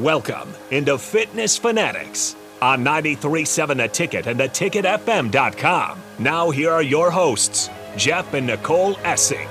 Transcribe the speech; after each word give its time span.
Welcome 0.00 0.54
into 0.70 0.96
Fitness 0.96 1.58
Fanatics 1.58 2.34
on 2.62 2.82
93.7 2.82 3.76
The 3.76 3.88
Ticket 3.88 4.26
and 4.28 4.40
theticketfm.com. 4.40 6.02
Now, 6.18 6.48
here 6.48 6.70
are 6.70 6.82
your 6.82 7.10
hosts, 7.10 7.68
Jeff 7.98 8.32
and 8.32 8.46
Nicole 8.46 8.94
Essig. 8.94 9.46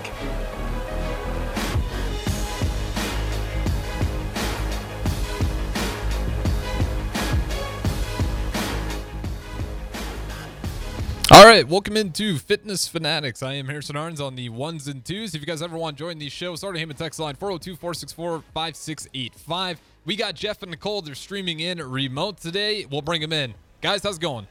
All 11.39 11.45
right, 11.45 11.65
welcome 11.65 11.95
into 11.95 12.37
Fitness 12.37 12.89
Fanatics. 12.89 13.41
I 13.41 13.53
am 13.53 13.67
Harrison 13.67 13.95
Arns 13.95 14.19
on 14.19 14.35
the 14.35 14.49
ones 14.49 14.89
and 14.89 15.05
twos. 15.05 15.33
If 15.33 15.39
you 15.39 15.47
guys 15.47 15.61
ever 15.61 15.77
want 15.77 15.95
to 15.95 16.03
join 16.03 16.19
the 16.19 16.27
show, 16.27 16.53
start 16.57 16.75
a 16.75 16.79
Heyman 16.79 16.97
text 16.97 17.17
line 17.17 17.35
402 17.35 17.77
464 17.77 18.43
5685. 18.53 19.79
We 20.03 20.17
got 20.17 20.35
Jeff 20.35 20.61
and 20.63 20.71
Nicole. 20.71 21.01
They're 21.01 21.15
streaming 21.15 21.61
in 21.61 21.77
remote 21.77 22.41
today. 22.41 22.85
We'll 22.91 23.01
bring 23.01 23.21
them 23.21 23.31
in. 23.31 23.53
Guys, 23.79 24.03
how's 24.03 24.17
it 24.17 24.21
going? 24.21 24.47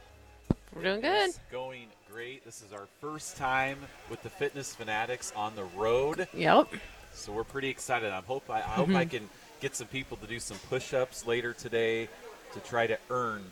We're 0.75 0.81
doing 0.81 1.01
good. 1.01 1.29
It's 1.29 1.39
going 1.51 1.89
great. 2.11 2.43
This 2.43 2.63
is 2.63 2.73
our 2.73 2.87
first 2.99 3.37
time 3.37 3.77
with 4.09 4.23
the 4.23 4.29
Fitness 4.31 4.73
Fanatics 4.73 5.31
on 5.35 5.55
the 5.55 5.65
road, 5.77 6.27
Yep. 6.33 6.69
so 7.13 7.31
we're 7.31 7.43
pretty 7.43 7.69
excited. 7.69 8.11
I 8.11 8.21
hope 8.21 8.49
I, 8.49 8.61
I 8.61 8.61
hope 8.61 8.89
I 8.89 9.05
mm-hmm. 9.05 9.09
can 9.09 9.29
get 9.61 9.75
some 9.75 9.85
people 9.89 10.17
to 10.17 10.25
do 10.25 10.39
some 10.39 10.57
push-ups 10.71 11.27
later 11.27 11.53
today 11.53 12.09
to 12.53 12.59
try 12.61 12.87
to 12.87 12.97
earn 13.11 13.43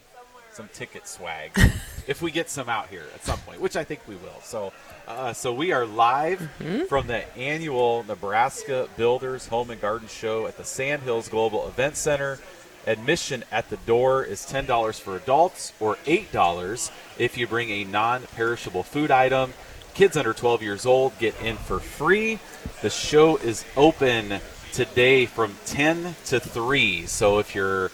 some 0.57 0.67
ticket 0.73 1.07
swag 1.07 1.51
if 2.07 2.19
we 2.19 2.31
get 2.31 2.49
some 2.49 2.67
out 2.67 2.87
here 2.87 3.03
at 3.13 3.23
some 3.23 3.37
point, 3.41 3.61
which 3.61 3.75
I 3.75 3.83
think 3.83 3.99
we 4.07 4.15
will. 4.15 4.41
So, 4.41 4.73
uh, 5.07 5.31
so 5.31 5.53
we 5.53 5.71
are 5.71 5.85
live 5.85 6.49
from 6.89 7.05
the 7.05 7.37
annual 7.37 8.03
Nebraska 8.07 8.89
Builders 8.97 9.45
Home 9.49 9.69
and 9.69 9.79
Garden 9.79 10.07
Show 10.07 10.47
at 10.47 10.57
the 10.57 10.63
Sand 10.63 11.03
Hills 11.03 11.29
Global 11.29 11.67
Event 11.67 11.95
Center. 11.95 12.39
Admission 12.87 13.43
at 13.51 13.69
the 13.69 13.77
door 13.77 14.23
is 14.23 14.47
$10 14.47 14.99
for 14.99 15.15
adults 15.15 15.73
or 15.79 15.97
$8 16.07 16.91
if 17.19 17.37
you 17.37 17.45
bring 17.45 17.69
a 17.69 17.83
non 17.83 18.23
perishable 18.35 18.81
food 18.81 19.11
item. 19.11 19.53
Kids 19.93 20.17
under 20.17 20.33
12 20.33 20.63
years 20.63 20.87
old 20.87 21.17
get 21.19 21.39
in 21.43 21.55
for 21.55 21.79
free. 21.79 22.39
The 22.81 22.89
show 22.89 23.37
is 23.37 23.63
open 23.75 24.39
today 24.73 25.27
from 25.27 25.55
10 25.67 26.15
to 26.25 26.39
3. 26.39 27.05
So 27.05 27.37
if 27.37 27.53
you're 27.53 27.91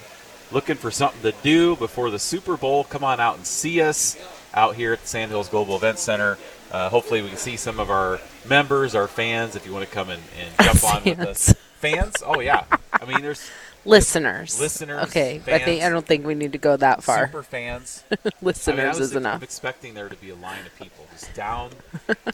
looking 0.54 0.76
for 0.76 0.92
something 0.92 1.22
to 1.24 1.34
do 1.44 1.76
before 1.76 2.10
the 2.10 2.20
Super 2.20 2.56
Bowl, 2.58 2.84
come 2.84 3.04
on 3.04 3.20
out 3.20 3.38
and 3.38 3.46
see 3.46 3.82
us 3.82 4.18
out 4.54 4.76
here 4.76 4.94
at 4.94 5.02
the 5.02 5.08
Sand 5.08 5.32
Hills 5.32 5.50
Global 5.50 5.76
Event 5.76 6.00
Center. 6.00 6.38
Uh, 6.72 6.90
hopefully, 6.90 7.22
we 7.22 7.30
can 7.30 7.38
see 7.38 7.58
some 7.58 7.80
of 7.80 7.90
our 7.90 8.20
members, 8.48 8.96
our 8.96 9.08
fans, 9.08 9.56
if 9.56 9.66
you 9.66 9.74
want 9.74 9.86
to 9.88 9.92
come 9.94 10.10
and, 10.10 10.22
and 10.40 10.50
jump 10.80 10.84
on 10.96 11.04
with 11.04 11.20
us. 11.20 11.54
Fans. 11.54 11.58
Fans? 11.80 12.24
Oh, 12.26 12.40
yeah. 12.40 12.64
I 12.94 13.06
mean, 13.06 13.22
there's 13.22 13.50
Listeners. 13.86 14.60
Listeners, 14.62 15.04
Okay, 15.10 15.42
I 15.46 15.60
think 15.60 15.84
I 15.84 15.90
don't 15.90 16.06
think 16.06 16.26
we 16.26 16.36
need 16.36 16.54
to 16.54 16.58
go 16.58 16.78
that 16.78 17.04
far. 17.04 17.26
super 17.28 17.44
fans. 17.44 18.06
Listeners 18.42 18.80
I 18.80 18.92
mean, 18.92 19.02
I 19.02 19.04
is 19.04 19.16
enough. 19.16 19.44
expecting 19.44 19.94
there 19.94 20.08
to 20.08 20.16
be 20.16 20.30
a 20.30 20.36
line 20.36 20.66
of 20.66 20.74
people 20.80 21.06
just 21.12 21.34
down, 21.34 21.72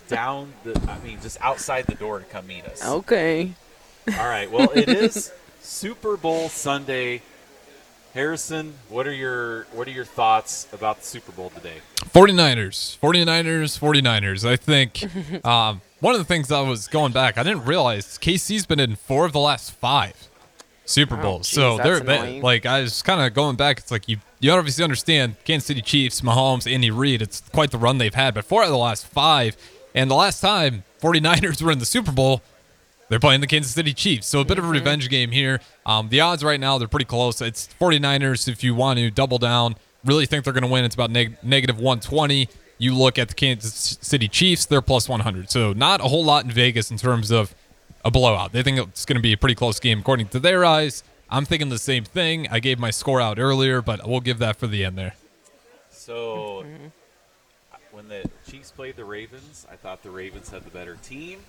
down 0.08 0.54
the. 0.64 0.80
I 0.88 1.00
mean, 1.04 1.20
just 1.22 1.42
outside 1.42 1.88
the 1.88 1.96
door 1.96 2.20
to 2.20 2.26
come 2.26 2.46
meet 2.46 2.66
us. 2.66 2.86
Okay. 2.86 3.54
All 4.10 4.28
right. 4.28 4.50
Well, 4.52 4.70
it 4.76 4.90
is 4.90 5.32
Super 5.62 6.18
Bowl 6.18 6.50
Sunday. 6.50 7.24
Harrison, 8.14 8.74
what 8.90 9.06
are 9.08 9.14
your 9.14 9.64
what 9.74 9.88
are 9.88 9.92
your 9.92 10.06
thoughts 10.06 10.68
about 10.74 11.00
the 11.00 11.06
Super 11.06 11.32
Bowl 11.32 11.50
today? 11.52 11.78
49ers, 11.98 12.98
49ers, 13.00 13.80
49ers. 13.80 14.48
I 14.48 14.56
think 14.56 15.46
um, 15.46 15.82
one 16.00 16.16
of 16.16 16.20
the 16.20 16.26
things 16.26 16.52
I 16.52 16.62
was 16.62 16.88
going 16.88 17.12
back, 17.12 17.38
I 17.38 17.44
didn't 17.44 17.66
realize 17.66 18.18
KC's 18.18 18.66
been 18.66 18.80
in 18.80 18.96
four 18.96 19.26
of 19.26 19.32
the 19.32 19.40
last 19.40 19.72
five 19.72 20.28
Super 20.86 21.18
Oh, 21.20 21.22
Bowls. 21.22 21.48
geez, 21.48 21.56
so 21.56 21.78
they're 21.78 22.00
they, 22.00 22.42
like, 22.42 22.66
I 22.66 22.82
was 22.82 23.02
kind 23.04 23.22
of 23.22 23.34
going 23.36 23.56
back. 23.56 23.78
It's 23.78 23.92
like 23.92 24.10
you, 24.10 24.18
you 24.40 24.52
obviously 24.52 24.84
understand 24.84 25.36
Kansas 25.46 25.68
City 25.68 25.82
Chiefs, 25.84 26.22
Mahomes, 26.22 26.72
Andy 26.72 26.90
Reid. 26.90 27.22
It's 27.22 27.42
quite 27.54 27.70
the 27.70 27.78
run 27.78 28.00
they've 28.00 28.14
had, 28.14 28.34
but 28.34 28.44
four 28.46 28.62
out 28.64 28.66
of 28.66 28.72
the 28.72 28.78
last 28.78 29.06
five. 29.06 29.56
And 29.94 30.10
the 30.10 30.16
last 30.16 30.42
time 30.42 30.84
49ers 31.02 31.62
were 31.62 31.72
in 31.72 31.78
the 31.80 31.86
Super 31.86 32.12
Bowl, 32.12 32.42
they're 33.10 33.20
playing 33.20 33.42
the 33.42 33.48
Kansas 33.48 33.74
City 33.74 33.94
Chiefs. 33.94 34.28
So 34.28 34.40
a 34.40 34.46
bit 34.46 34.58
of 34.58 34.66
a 34.66 34.68
revenge 34.68 35.10
game 35.10 35.32
here. 35.32 35.60
Um, 35.86 36.10
the 36.10 36.22
odds 36.22 36.44
right 36.44 36.60
now, 36.60 36.78
they're 36.78 36.88
pretty 36.88 37.06
close. 37.06 37.42
It's 37.42 37.68
49ers 37.80 38.48
if 38.48 38.64
you 38.64 38.76
want 38.76 39.00
to 39.00 39.12
double 39.12 39.38
down. 39.38 39.76
Really 40.06 40.26
think 40.26 40.44
they're 40.44 40.54
going 40.54 40.64
to 40.64 40.70
win. 40.70 40.86
It's 40.86 40.96
about 40.96 41.12
neg- 41.12 41.38
negative 41.44 41.78
120. 41.78 42.48
You 42.78 42.96
look 42.96 43.20
at 43.20 43.28
the 43.28 43.34
Kansas 43.34 43.98
City 44.02 44.30
Chiefs, 44.30 44.66
they're 44.66 44.82
plus 44.82 45.10
100. 45.10 45.50
So 45.50 45.74
not 45.74 46.00
a 46.00 46.06
whole 46.06 46.24
lot 46.24 46.46
in 46.46 46.52
Vegas 46.52 46.90
in 46.92 46.98
terms 46.98 47.32
of 47.32 47.54
a 48.06 48.12
blowout. 48.12 48.54
They 48.54 48.64
think 48.64 48.80
it's 48.80 49.06
going 49.06 49.18
to 49.18 49.22
be 49.22 49.34
a 49.34 49.38
pretty 49.38 49.56
close 49.56 49.80
game 49.80 50.00
according 50.00 50.30
to 50.30 50.40
their 50.40 50.64
eyes. 50.64 51.04
I'm 51.30 51.46
thinking 51.46 51.70
the 51.70 51.78
same 51.78 52.06
thing. 52.06 52.48
I 52.50 52.60
gave 52.60 52.80
my 52.80 52.92
score 52.92 53.20
out 53.20 53.38
earlier, 53.38 53.82
but 53.82 54.08
we'll 54.08 54.22
give 54.22 54.40
that 54.40 54.56
for 54.56 54.68
the 54.68 54.86
end 54.86 54.98
there. 54.98 55.14
So, 55.90 56.66
when 57.92 58.08
the 58.08 58.30
Chiefs 58.50 58.72
played 58.72 58.96
the 58.96 59.06
Ravens, 59.06 59.68
I 59.72 59.76
thought 59.76 60.02
the 60.02 60.10
Ravens 60.10 60.50
had 60.50 60.64
the 60.64 60.72
better 60.72 60.96
team, 61.04 61.40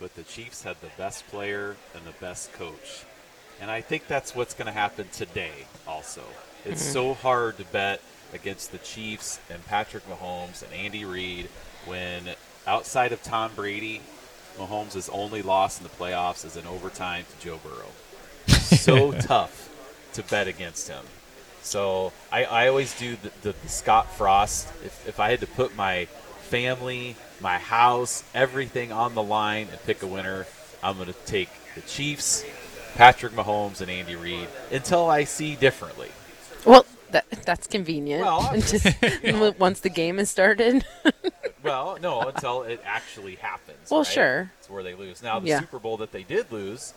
but 0.00 0.14
the 0.14 0.22
Chiefs 0.22 0.62
had 0.62 0.80
the 0.80 0.90
best 0.96 1.26
player 1.28 1.76
and 1.94 2.04
the 2.04 2.18
best 2.20 2.52
coach. 2.52 3.04
And 3.60 3.70
I 3.70 3.80
think 3.80 4.06
that's 4.06 4.34
what's 4.34 4.54
going 4.54 4.66
to 4.66 4.72
happen 4.72 5.08
today 5.12 5.66
also. 5.86 6.22
It's 6.64 6.82
mm-hmm. 6.82 6.92
so 6.92 7.14
hard 7.14 7.56
to 7.58 7.64
bet 7.64 8.00
against 8.32 8.72
the 8.72 8.78
Chiefs 8.78 9.40
and 9.50 9.64
Patrick 9.66 10.08
Mahomes 10.08 10.62
and 10.62 10.72
Andy 10.72 11.04
Reid 11.04 11.48
when 11.86 12.22
outside 12.66 13.12
of 13.12 13.22
Tom 13.22 13.50
Brady, 13.54 14.00
Mahomes' 14.58 15.08
only 15.12 15.42
loss 15.42 15.78
in 15.78 15.84
the 15.84 15.90
playoffs 15.90 16.44
is 16.44 16.56
an 16.56 16.66
overtime 16.66 17.24
to 17.30 17.44
Joe 17.44 17.58
Burrow. 17.62 17.90
So 18.48 19.12
tough 19.20 19.68
to 20.14 20.22
bet 20.22 20.48
against 20.48 20.88
him. 20.88 21.04
So 21.62 22.12
I, 22.30 22.44
I 22.44 22.68
always 22.68 22.96
do 22.98 23.16
the, 23.16 23.30
the, 23.42 23.54
the 23.62 23.68
Scott 23.68 24.12
Frost. 24.12 24.68
If, 24.84 25.08
if 25.08 25.20
I 25.20 25.30
had 25.30 25.40
to 25.40 25.46
put 25.46 25.76
my 25.76 26.08
family, 26.48 27.14
my 27.40 27.58
house, 27.58 28.24
everything 28.34 28.90
on 28.92 29.14
the 29.14 29.22
line 29.22 29.68
and 29.70 29.82
pick 29.84 30.02
a 30.02 30.06
winner, 30.06 30.46
I'm 30.82 30.96
going 30.96 31.08
to 31.08 31.12
take 31.26 31.48
the 31.74 31.80
Chiefs, 31.82 32.44
Patrick 32.94 33.32
Mahomes, 33.32 33.80
and 33.80 33.90
Andy 33.90 34.16
Reid 34.16 34.48
until 34.72 35.08
I 35.08 35.24
see 35.24 35.54
differently. 35.56 36.08
Well, 36.64 36.84
that 37.10 37.24
that's 37.44 37.66
convenient. 37.66 38.22
Well, 38.22 38.50
Just- 38.60 38.86
you 39.22 39.32
know. 39.32 39.54
once 39.58 39.80
the 39.80 39.90
game 39.90 40.18
is 40.18 40.30
started. 40.30 40.84
Well, 41.60 41.98
no, 42.00 42.20
until 42.22 42.62
it 42.62 42.80
actually 42.86 43.34
happens. 43.34 43.90
Well, 43.90 44.00
right? 44.00 44.06
sure. 44.06 44.52
It's 44.60 44.70
where 44.70 44.84
they 44.84 44.94
lose. 44.94 45.24
Now 45.24 45.40
the 45.40 45.48
Yeah. 45.48 45.58
Super 45.60 45.80
Bowl 45.80 45.96
that 45.98 46.12
they 46.12 46.22
did 46.22 46.52
lose, 46.52 46.94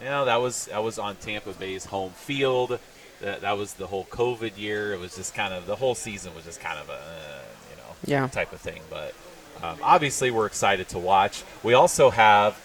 you 0.00 0.06
know, 0.06 0.24
that 0.24 0.40
was 0.40 0.64
that 0.66 0.82
was 0.82 0.98
on 0.98 1.16
Tampa 1.16 1.52
Bay's 1.52 1.84
home 1.84 2.12
field. 2.12 2.78
That, 3.20 3.42
that 3.42 3.58
was 3.58 3.74
the 3.74 3.86
whole 3.86 4.06
COVID 4.06 4.56
year. 4.56 4.94
It 4.94 4.98
was 4.98 5.14
just 5.14 5.34
kind 5.34 5.52
of 5.52 5.66
the 5.66 5.76
whole 5.76 5.94
season 5.94 6.34
was 6.34 6.44
just 6.46 6.58
kind 6.58 6.78
of 6.78 6.88
a 6.88 6.92
uh, 6.94 7.40
Yeah. 8.04 8.26
type 8.28 8.52
of 8.52 8.60
thing. 8.60 8.80
But 8.90 9.14
um, 9.62 9.78
obviously, 9.82 10.30
we're 10.30 10.46
excited 10.46 10.88
to 10.90 10.98
watch. 10.98 11.42
We 11.62 11.74
also 11.74 12.10
have 12.10 12.58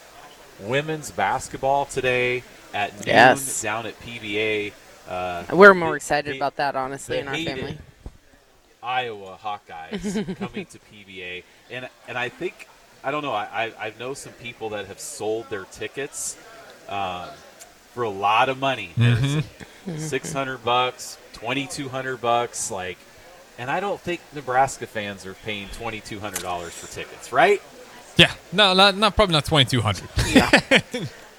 women's 0.59 1.11
basketball 1.11 1.85
today 1.85 2.43
at 2.73 2.93
noon 2.95 3.03
Yes. 3.07 3.61
down 3.61 3.85
at 3.85 3.99
PBA. 4.01 4.73
Uh, 5.07 5.43
We're 5.51 5.73
more 5.73 5.89
the- 5.89 5.95
excited 5.95 6.33
the- 6.33 6.37
about 6.37 6.55
that, 6.57 6.75
honestly, 6.75 7.19
in 7.19 7.27
our 7.27 7.35
family. 7.35 7.77
Iowa 8.81 9.37
Hawkeyes 9.41 10.35
coming 10.37 10.65
to 10.65 10.79
PBA, 10.79 11.43
and 11.71 11.87
and 12.07 12.17
I 12.17 12.27
think 12.29 12.67
I 13.03 13.11
don't 13.11 13.21
know. 13.23 13.31
I 13.31 13.45
I, 13.79 13.87
I 13.87 13.93
know 13.97 14.13
some 14.13 14.33
people 14.33 14.69
that 14.69 14.87
have 14.87 14.99
sold 14.99 15.49
their 15.49 15.63
tickets 15.65 16.37
um, 16.89 17.29
for 17.93 18.03
a 18.03 18.09
lot 18.09 18.49
of 18.49 18.59
money, 18.59 18.91
six 19.97 20.33
hundred 20.33 20.65
bucks, 20.65 21.17
twenty 21.33 21.65
two 21.67 21.89
hundred 21.89 22.19
bucks, 22.21 22.69
like. 22.71 22.97
And 23.57 23.69
I 23.69 23.79
don't 23.79 23.99
think 23.99 24.21
Nebraska 24.33 24.87
fans 24.87 25.25
are 25.25 25.33
paying 25.35 25.67
twenty 25.69 25.99
two 25.99 26.19
hundred 26.19 26.41
dollars 26.41 26.73
for 26.73 26.91
tickets, 26.91 27.31
right? 27.31 27.61
Yeah, 28.17 28.31
no, 28.51 28.73
not, 28.73 28.95
not 28.95 29.15
probably 29.15 29.33
not 29.33 29.45
2,200. 29.45 30.07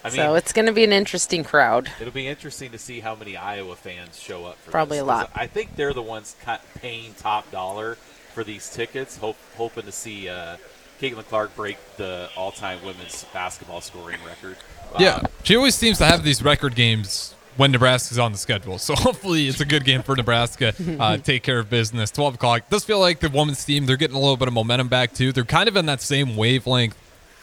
I 0.05 0.09
mean, 0.09 0.17
so 0.17 0.35
it's 0.35 0.53
going 0.53 0.67
to 0.67 0.73
be 0.73 0.83
an 0.83 0.93
interesting 0.93 1.45
crowd. 1.45 1.89
It'll 2.01 2.13
be 2.13 2.27
interesting 2.27 2.73
to 2.73 2.79
see 2.79 2.99
how 2.99 3.15
many 3.15 3.37
Iowa 3.37 3.77
fans 3.77 4.19
show 4.19 4.45
up 4.45 4.59
for 4.59 4.73
Probably 4.73 4.97
this, 4.97 5.03
a 5.03 5.07
lot. 5.07 5.31
I 5.37 5.47
think 5.47 5.77
they're 5.77 5.93
the 5.95 6.03
ones 6.03 6.35
paying 6.81 7.15
top 7.15 7.49
dollar 7.53 7.95
for 8.35 8.43
these 8.43 8.69
tickets, 8.71 9.17
hope, 9.17 9.37
hoping 9.57 9.85
to 9.85 9.93
see 9.93 10.29
uh, 10.29 10.57
Caitlin 11.01 11.25
Clark 11.29 11.55
break 11.55 11.79
the 11.97 12.29
all-time 12.37 12.85
women's 12.85 13.25
basketball 13.33 13.81
scoring 13.81 14.19
record. 14.27 14.57
Yeah, 14.99 15.21
Uh, 15.23 15.27
she 15.45 15.55
always 15.57 15.77
seems 15.77 15.99
to 15.99 16.05
have 16.07 16.25
these 16.25 16.43
record 16.43 16.75
games 16.75 17.34
when 17.57 17.73
Nebraska's 17.73 18.19
on 18.19 18.33
the 18.33 18.39
schedule. 18.39 18.79
So 18.79 18.95
hopefully 18.97 19.49
it's 19.49 19.61
a 19.61 19.65
good 19.65 19.85
game 19.85 20.03
for 20.03 20.17
Nebraska. 20.17 20.75
Uh, 20.99 21.17
take 21.23 21.43
care 21.43 21.59
of 21.59 21.71
business. 21.71 22.11
12 22.11 22.35
o'clock. 22.35 22.69
Does 22.69 22.85
feel 22.85 23.01
like 23.01 23.21
the 23.21 23.29
women's 23.29 23.65
team, 23.65 23.87
they're 23.87 23.97
getting 23.97 24.17
a 24.17 24.21
little 24.21 24.37
bit 24.37 24.49
of 24.49 24.55
momentum 24.55 24.89
back 24.89 25.13
too. 25.13 25.33
They're 25.33 25.45
kind 25.45 25.69
of 25.69 25.77
in 25.77 25.87
that 25.87 26.01
same 26.01 26.37
wavelength 26.37 26.97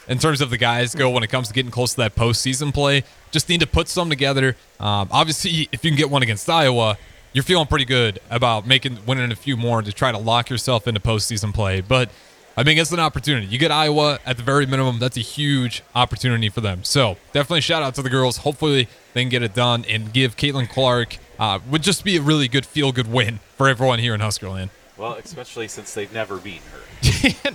in 0.08 0.18
terms 0.18 0.42
of 0.42 0.50
the 0.50 0.58
guys 0.58 0.96
go 0.96 1.10
when 1.10 1.24
it 1.24 1.30
comes 1.30 1.48
to 1.48 1.54
getting 1.54 1.72
close 1.72 1.92
to 1.92 1.98
that 1.98 2.16
postseason 2.16 2.74
play. 2.74 3.04
Just 3.32 3.50
need 3.50 3.62
to 3.62 3.68
put 3.68 3.88
some 3.88 4.10
together. 4.10 4.58
Um, 4.80 5.08
obviously, 5.12 5.70
if 5.72 5.86
you 5.86 5.92
can 5.92 5.98
get 5.98 6.10
one 6.10 6.24
against 6.24 6.50
Iowa, 6.50 6.98
you're 7.34 7.44
feeling 7.44 7.68
pretty 7.68 7.86
good 7.86 8.20
about 8.30 8.68
making 8.68 9.06
winning 9.06 9.32
a 9.32 9.36
few 9.36 9.56
more 9.56 9.82
to 9.82 9.94
try 9.94 10.12
to 10.12 10.18
lock 10.18 10.50
yourself 10.50 10.88
into 10.88 11.00
postseason 11.00 11.54
play. 11.54 11.80
But 11.82 12.10
I 12.58 12.64
mean, 12.64 12.78
it's 12.78 12.92
an 12.92 13.00
opportunity. 13.00 13.48
You 13.48 13.58
get 13.58 13.72
Iowa 13.72 14.20
at 14.26 14.36
the 14.38 14.44
very 14.44 14.66
minimum. 14.66 15.00
That's 15.00 15.16
a 15.18 15.22
huge 15.22 15.84
opportunity 15.96 16.50
for 16.50 16.60
them. 16.62 16.84
So 16.84 17.16
definitely 17.32 17.62
shout 17.62 17.82
out 17.82 17.96
to 17.96 18.02
the 18.02 18.10
girls. 18.10 18.38
Hopefully 18.38 18.88
they 19.14 19.22
can 19.22 19.30
get 19.30 19.42
it 19.42 19.54
done 19.54 19.86
and 19.88 20.12
give 20.12 20.36
Caitlin 20.36 20.70
Clark 20.70 21.18
uh, 21.40 21.60
would 21.70 21.82
just 21.82 22.04
be 22.04 22.18
a 22.18 22.22
really 22.22 22.48
good 22.48 22.66
feel 22.66 22.92
good 22.92 23.12
win 23.12 23.40
for 23.58 23.70
everyone 23.70 24.00
here 24.00 24.14
in 24.14 24.20
Huskerland. 24.22 24.70
Well, 24.98 25.14
especially 25.14 25.68
since 25.70 25.94
they've 25.94 26.12
never 26.14 26.38
beaten 26.38 26.68
her 26.72 26.82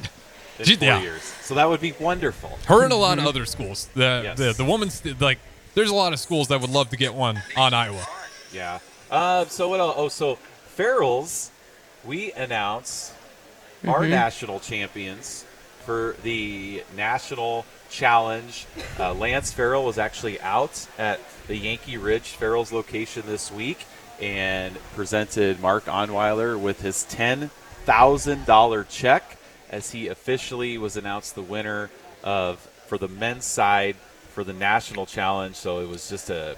in 0.58 0.64
She- 0.64 0.76
four 0.76 0.86
yeah. 0.88 1.00
years. 1.02 1.22
So 1.42 1.54
that 1.54 1.68
would 1.68 1.80
be 1.82 1.92
wonderful. 2.00 2.58
Her 2.66 2.82
and 2.82 2.92
a 2.92 2.96
lot 2.96 3.18
of 3.18 3.26
other 3.26 3.44
schools. 3.44 3.88
The 3.94 4.22
Yes. 4.24 4.38
the 4.38 4.52
the 4.54 4.64
woman's 4.64 5.02
like. 5.20 5.38
There's 5.74 5.90
a 5.90 5.94
lot 5.94 6.14
of 6.14 6.18
schools 6.18 6.48
that 6.48 6.62
would 6.62 6.70
love 6.70 6.88
to 6.88 6.96
get 6.96 7.12
one 7.12 7.42
on 7.54 7.74
Iowa. 7.74 8.02
Yeah. 8.50 8.78
Uh, 9.10 9.44
so 9.44 9.68
what 9.68 9.78
else? 9.78 9.94
Oh, 9.98 10.08
so 10.08 10.36
Farrell's, 10.74 11.50
we 12.02 12.32
announce 13.82 13.96
our 13.96 14.06
national 14.06 14.60
champions 14.60 15.44
for 15.84 16.16
the 16.22 16.82
national 16.96 17.64
challenge. 17.88 18.66
Uh, 18.98 19.14
Lance 19.14 19.52
Farrell 19.52 19.84
was 19.84 19.98
actually 19.98 20.40
out 20.40 20.86
at 20.98 21.20
the 21.46 21.56
Yankee 21.56 21.96
Ridge 21.96 22.30
Farrell's 22.30 22.72
location 22.72 23.22
this 23.26 23.52
week 23.52 23.86
and 24.20 24.76
presented 24.94 25.60
Mark 25.60 25.84
Onweiler 25.84 26.58
with 26.58 26.80
his 26.80 27.04
ten 27.04 27.50
thousand 27.84 28.46
dollar 28.46 28.82
check 28.84 29.38
as 29.70 29.92
he 29.92 30.08
officially 30.08 30.78
was 30.78 30.96
announced 30.96 31.34
the 31.34 31.42
winner 31.42 31.90
of 32.24 32.58
for 32.86 32.98
the 32.98 33.08
men's 33.08 33.44
side 33.44 33.96
for 34.32 34.42
the 34.42 34.52
national 34.52 35.06
challenge. 35.06 35.54
So 35.56 35.80
it 35.80 35.88
was 35.88 36.08
just 36.08 36.30
a 36.30 36.56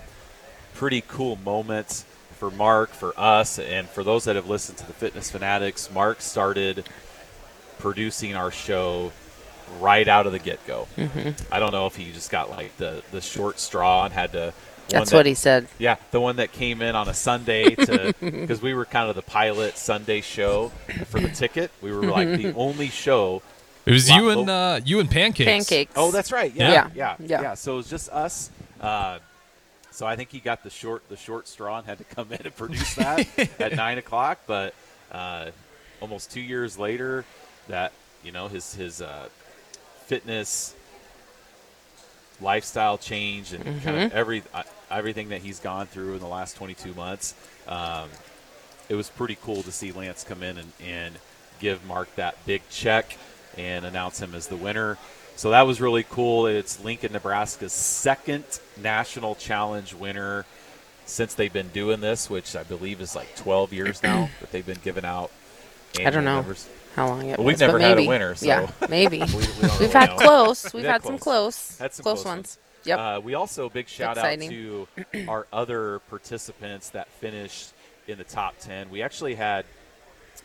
pretty 0.74 1.02
cool 1.06 1.36
moment 1.36 2.04
for 2.38 2.50
Mark, 2.50 2.90
for 2.90 3.12
us, 3.18 3.58
and 3.58 3.88
for 3.88 4.04
those 4.04 4.24
that 4.24 4.36
have 4.36 4.48
listened 4.48 4.78
to 4.78 4.86
the 4.86 4.92
Fitness 4.92 5.30
Fanatics. 5.30 5.90
Mark 5.92 6.20
started 6.20 6.88
producing 7.78 8.34
our 8.34 8.50
show 8.50 9.12
right 9.80 10.06
out 10.08 10.26
of 10.26 10.32
the 10.32 10.38
get 10.38 10.64
go. 10.66 10.88
Mm-hmm. 10.96 11.52
I 11.52 11.58
don't 11.58 11.72
know 11.72 11.86
if 11.86 11.96
he 11.96 12.12
just 12.12 12.30
got 12.30 12.50
like 12.50 12.76
the 12.78 13.02
the 13.12 13.20
short 13.20 13.58
straw 13.60 14.04
and 14.04 14.12
had 14.14 14.32
to. 14.32 14.52
That's 14.88 15.12
one 15.12 15.18
what 15.18 15.26
he 15.26 15.34
said. 15.34 15.68
Yeah, 15.78 15.96
the 16.12 16.20
one 16.20 16.36
that 16.36 16.52
came 16.52 16.80
in 16.80 16.94
on 16.96 17.08
a 17.08 17.14
Sunday 17.14 17.74
to 17.74 18.14
because 18.20 18.62
we 18.62 18.72
were 18.72 18.86
kind 18.86 19.10
of 19.10 19.16
the 19.16 19.22
pilot 19.22 19.76
Sunday 19.76 20.22
show 20.22 20.68
for 21.06 21.20
the 21.20 21.28
ticket. 21.28 21.70
We 21.82 21.92
were 21.92 22.04
like 22.06 22.28
the 22.28 22.54
only 22.54 22.88
show 22.88 23.42
It 23.84 23.92
was 23.92 24.08
you 24.08 24.30
and 24.30 24.48
uh, 24.48 24.80
you 24.84 24.98
and 25.00 25.10
pancakes. 25.10 25.46
Pancakes. 25.46 25.92
Oh, 25.94 26.10
that's 26.10 26.32
right. 26.32 26.54
Yeah, 26.54 26.72
Yeah. 26.72 26.90
yeah, 26.94 27.16
yeah. 27.20 27.42
Yeah. 27.42 27.54
So 27.54 27.74
it 27.74 27.76
was 27.76 27.90
just 27.90 28.08
us. 28.08 28.50
Uh, 28.80 29.18
so 29.90 30.06
I 30.06 30.16
think 30.16 30.30
he 30.30 30.38
got 30.40 30.62
the 30.62 30.70
short 30.70 31.06
the 31.10 31.16
short 31.18 31.48
straw 31.48 31.76
and 31.78 31.86
had 31.86 31.98
to 31.98 32.04
come 32.04 32.32
in 32.32 32.40
and 32.42 32.56
produce 32.56 32.94
that 32.94 33.26
at 33.60 33.74
nine 33.76 33.98
o'clock. 33.98 34.38
But 34.46 34.72
uh, 35.12 35.50
almost 36.00 36.30
two 36.30 36.40
years 36.40 36.78
later, 36.78 37.26
that 37.68 37.92
you 38.24 38.32
know 38.32 38.48
his 38.48 38.74
his 38.74 39.00
uh, 39.00 39.28
fitness 40.06 40.74
lifestyle 42.40 42.98
change 42.98 43.52
and 43.52 43.64
kind 43.64 43.78
Mm-hmm. 43.78 44.06
of 44.06 44.12
every 44.12 44.42
uh, 44.54 44.62
everything 44.90 45.28
that 45.30 45.42
he's 45.42 45.58
gone 45.60 45.86
through 45.86 46.14
in 46.14 46.20
the 46.20 46.26
last 46.28 46.56
22 46.56 46.94
months. 46.94 47.34
Um, 47.66 48.08
it 48.88 48.94
was 48.94 49.10
pretty 49.10 49.36
cool 49.42 49.62
to 49.62 49.72
see 49.72 49.92
Lance 49.92 50.24
come 50.24 50.42
in 50.42 50.56
and, 50.56 50.72
and 50.82 51.14
give 51.60 51.84
Mark 51.84 52.14
that 52.16 52.36
big 52.46 52.62
check 52.70 53.18
and 53.58 53.84
announce 53.84 54.20
him 54.20 54.34
as 54.34 54.46
the 54.46 54.56
winner. 54.56 54.96
So 55.36 55.50
that 55.50 55.62
was 55.66 55.80
really 55.80 56.04
cool. 56.04 56.46
It's 56.46 56.82
Lincoln, 56.82 57.12
Nebraska's 57.12 57.72
second 57.72 58.44
national 58.80 59.34
challenge 59.34 59.92
winner 59.94 60.46
since 61.04 61.34
they've 61.34 61.52
been 61.52 61.68
doing 61.68 62.00
this, 62.00 62.30
which 62.30 62.56
I 62.56 62.62
believe 62.62 63.00
is 63.00 63.14
like 63.14 63.34
12 63.36 63.72
years 63.72 64.02
now 64.02 64.30
that 64.40 64.52
they've 64.52 64.66
been 64.66 64.80
giving 64.82 65.04
out. 65.04 65.30
I 65.98 66.10
don't 66.10 66.24
know 66.24 66.36
numbers. 66.36 66.68
how 66.94 67.08
long 67.08 67.28
it 67.28 67.38
Well, 67.38 67.46
was. 67.46 67.54
we've 67.54 67.60
never 67.60 67.78
had 67.78 67.98
a 67.98 68.06
winner, 68.06 68.34
so- 68.34 68.46
Yeah, 68.46 68.70
maybe. 68.88 69.18
we, 69.20 69.26
we've 69.80 69.92
had 69.92 70.16
close. 70.16 70.72
We've 70.72 70.84
had 70.84 71.02
some 71.02 71.18
close. 71.18 71.78
Had 71.78 71.92
some 71.94 72.02
close, 72.02 72.22
close 72.22 72.24
ones. 72.24 72.58
Yep. 72.84 72.98
Uh, 72.98 73.20
we 73.22 73.34
also 73.34 73.68
big 73.68 73.88
shout 73.88 74.16
exciting. 74.16 74.48
out 74.48 74.88
to 75.12 75.26
our 75.28 75.46
other 75.52 75.98
participants 76.10 76.90
that 76.90 77.08
finished 77.08 77.72
in 78.06 78.16
the 78.18 78.24
top 78.24 78.54
ten. 78.60 78.88
We 78.90 79.02
actually 79.02 79.34
had 79.34 79.64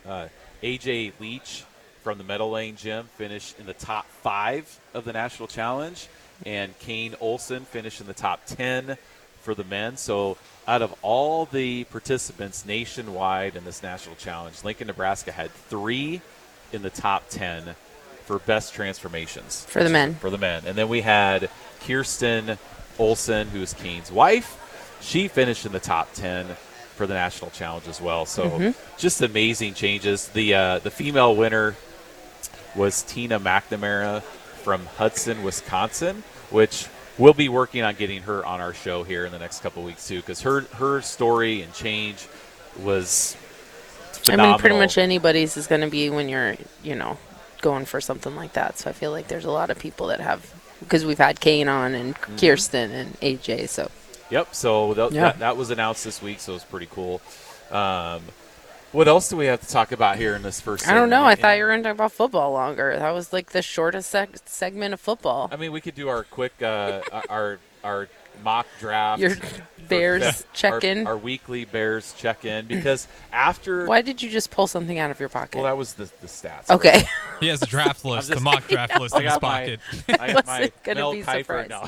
uh, 0.06 0.28
AJ 0.62 1.14
Leach 1.20 1.64
from 2.02 2.18
the 2.18 2.24
Meadow 2.24 2.50
Lane 2.50 2.76
Gym 2.76 3.08
finish 3.16 3.54
in 3.60 3.66
the 3.66 3.74
top 3.74 4.06
five 4.24 4.80
of 4.94 5.06
the 5.06 5.14
national 5.14 5.48
challenge, 5.48 6.08
and 6.46 6.78
Kane 6.80 7.16
Olson 7.22 7.64
finished 7.66 8.02
in 8.02 8.08
the 8.08 8.14
top 8.14 8.42
ten 8.46 8.98
for 9.42 9.54
the 9.56 9.64
men. 9.64 9.96
So 9.96 10.36
out 10.68 10.82
of 10.82 10.94
all 11.02 11.46
the 11.46 11.84
participants 11.86 12.66
nationwide 12.66 13.56
in 13.56 13.66
this 13.66 13.84
national 13.84 14.16
challenge, 14.16 14.64
Lincoln, 14.64 14.88
Nebraska 14.88 15.32
had 15.32 15.52
three 15.52 16.22
in 16.72 16.82
the 16.82 16.90
top 16.90 17.30
ten 17.30 17.76
for 18.26 18.40
best 18.40 18.74
transformations 18.74 19.66
For 19.70 19.84
the 19.84 19.90
men. 19.90 20.16
for 20.16 20.30
the 20.30 20.38
men. 20.38 20.64
And 20.66 20.78
then 20.78 20.88
we 20.90 21.02
had 21.02 21.50
Kirsten 21.86 22.58
Olson, 22.98 23.50
who 23.50 23.62
is 23.62 23.74
Kane's 23.74 24.12
wife. 24.12 24.58
She 25.02 25.28
finished 25.28 25.66
in 25.66 25.74
the 25.74 25.80
top 25.82 26.14
10 26.14 26.46
for 26.96 27.06
the 27.08 27.14
national 27.14 27.52
challenge 27.52 27.88
as 27.90 28.00
well. 28.00 28.26
So 28.26 28.50
Mm-hmm. 28.50 28.98
just 28.98 29.22
amazing 29.22 29.74
changes. 29.74 30.30
The 30.30 30.54
uh, 30.56 30.80
the 30.80 30.92
female 30.92 31.36
winner 31.36 31.76
was 32.76 33.04
Tina 33.04 33.40
McNamara 33.40 34.22
from 34.22 34.86
Hudson, 34.98 35.44
Wisconsin, 35.44 36.24
which 36.50 36.88
we'll 37.18 37.34
be 37.34 37.50
working 37.50 37.82
on 37.84 37.96
getting 37.96 38.22
her 38.24 38.46
on 38.46 38.60
our 38.62 38.74
show 38.74 39.04
here 39.04 39.26
in 39.26 39.32
the 39.32 39.40
next 39.40 39.62
couple 39.62 39.84
weeks 39.84 40.08
too, 40.08 40.18
because 40.20 40.42
her 40.42 40.62
her 40.76 41.02
story 41.02 41.62
and 41.62 41.74
change 41.74 42.28
was. 42.82 43.36
I 44.30 44.36
mean, 44.38 44.58
pretty 44.58 44.78
much 44.78 44.98
anybody's 44.98 45.58
is 45.58 45.68
going 45.68 45.82
to 45.82 45.90
be 45.90 46.10
when 46.10 46.30
you're, 46.30 46.56
you 46.82 46.96
know, 46.96 47.18
going 47.62 47.84
for 47.86 48.00
something 48.00 48.36
like 48.38 48.54
that. 48.54 48.78
So 48.78 48.90
I 48.90 48.94
feel 48.94 49.12
like 49.12 49.28
there's 49.28 49.44
a 49.44 49.52
lot 49.52 49.70
of 49.70 49.78
people 49.78 50.08
that 50.08 50.22
have, 50.22 50.50
because 50.80 51.04
we've 51.04 51.18
had 51.18 51.42
Kane 51.42 51.68
on 51.68 51.94
and 51.94 52.16
Mm-hmm. 52.16 52.38
Kirsten 52.38 52.92
and 52.92 53.20
AJ. 53.20 53.68
So 53.68 53.92
Yep. 54.30 54.56
So 54.56 54.94
th- 54.94 55.12
Yeah. 55.12 55.24
that, 55.24 55.40
that 55.40 55.58
was 55.58 55.72
announced 55.72 56.06
this 56.06 56.22
week, 56.22 56.40
so 56.40 56.56
it's 56.56 56.64
pretty 56.64 56.88
cool. 56.90 57.22
Um, 57.70 58.22
what 58.94 59.08
else 59.08 59.30
do 59.30 59.36
we 59.36 59.48
have 59.48 59.60
to 59.62 59.68
talk 59.68 59.92
about 59.92 60.18
here 60.18 60.36
in 60.36 60.42
this 60.42 60.62
first? 60.62 60.86
Segment? 60.86 60.98
I 60.98 61.00
don't 61.02 61.10
know. 61.10 61.28
segment? 61.28 61.40
I 61.40 61.42
thought 61.42 61.58
you 61.58 61.64
were 61.64 61.70
going 61.70 61.84
to 61.84 61.90
talk 61.90 61.96
about 61.96 62.12
football 62.14 62.52
longer. 62.54 62.96
That 62.98 63.12
was 63.12 63.34
like 63.34 63.52
the 63.52 63.62
shortest 63.62 64.14
seg- 64.14 64.48
segment 64.48 64.94
of 64.94 65.02
football. 65.02 65.50
I 65.52 65.58
mean, 65.58 65.72
we 65.72 65.82
could 65.82 65.96
do 65.96 66.08
our 66.10 66.24
quick, 66.24 66.62
uh, 66.62 67.02
our 67.30 67.60
our 67.84 68.08
mock 68.44 68.66
draft. 68.80 69.20
Your 69.22 69.36
Bears 69.90 70.46
check 70.54 70.84
in. 70.86 71.06
Our, 71.06 71.18
weekly 71.18 71.66
Bears 71.66 72.14
check 72.18 72.46
in 72.46 72.68
because 72.68 73.08
after. 73.34 73.86
Why 73.86 74.02
did 74.02 74.22
you 74.22 74.30
just 74.30 74.50
pull 74.50 74.68
something 74.68 74.98
out 74.98 75.12
of 75.12 75.20
your 75.20 75.28
pocket? 75.30 75.56
Well, 75.56 75.66
that 75.66 75.78
was 75.78 75.94
the, 75.96 76.06
the 76.22 76.28
stats. 76.28 76.70
okay. 76.70 77.04
He 77.40 77.50
has 77.50 77.62
a 77.62 77.66
draft 77.66 78.06
list, 78.06 78.30
the 78.30 78.40
mock 78.40 78.66
draft 78.70 78.98
list 79.02 79.14
I 79.16 79.18
in 79.18 79.24
his 79.26 79.34
got 79.34 79.42
my, 79.42 79.50
pocket. 79.50 79.80
I, 80.18 80.28
Wasn't 80.28 80.48
my 80.48 80.72
gonna 80.84 81.00
Mel 81.02 81.12
be 81.12 81.24
Kiper. 81.24 81.40
surprised. 81.40 81.70
No, 81.70 81.88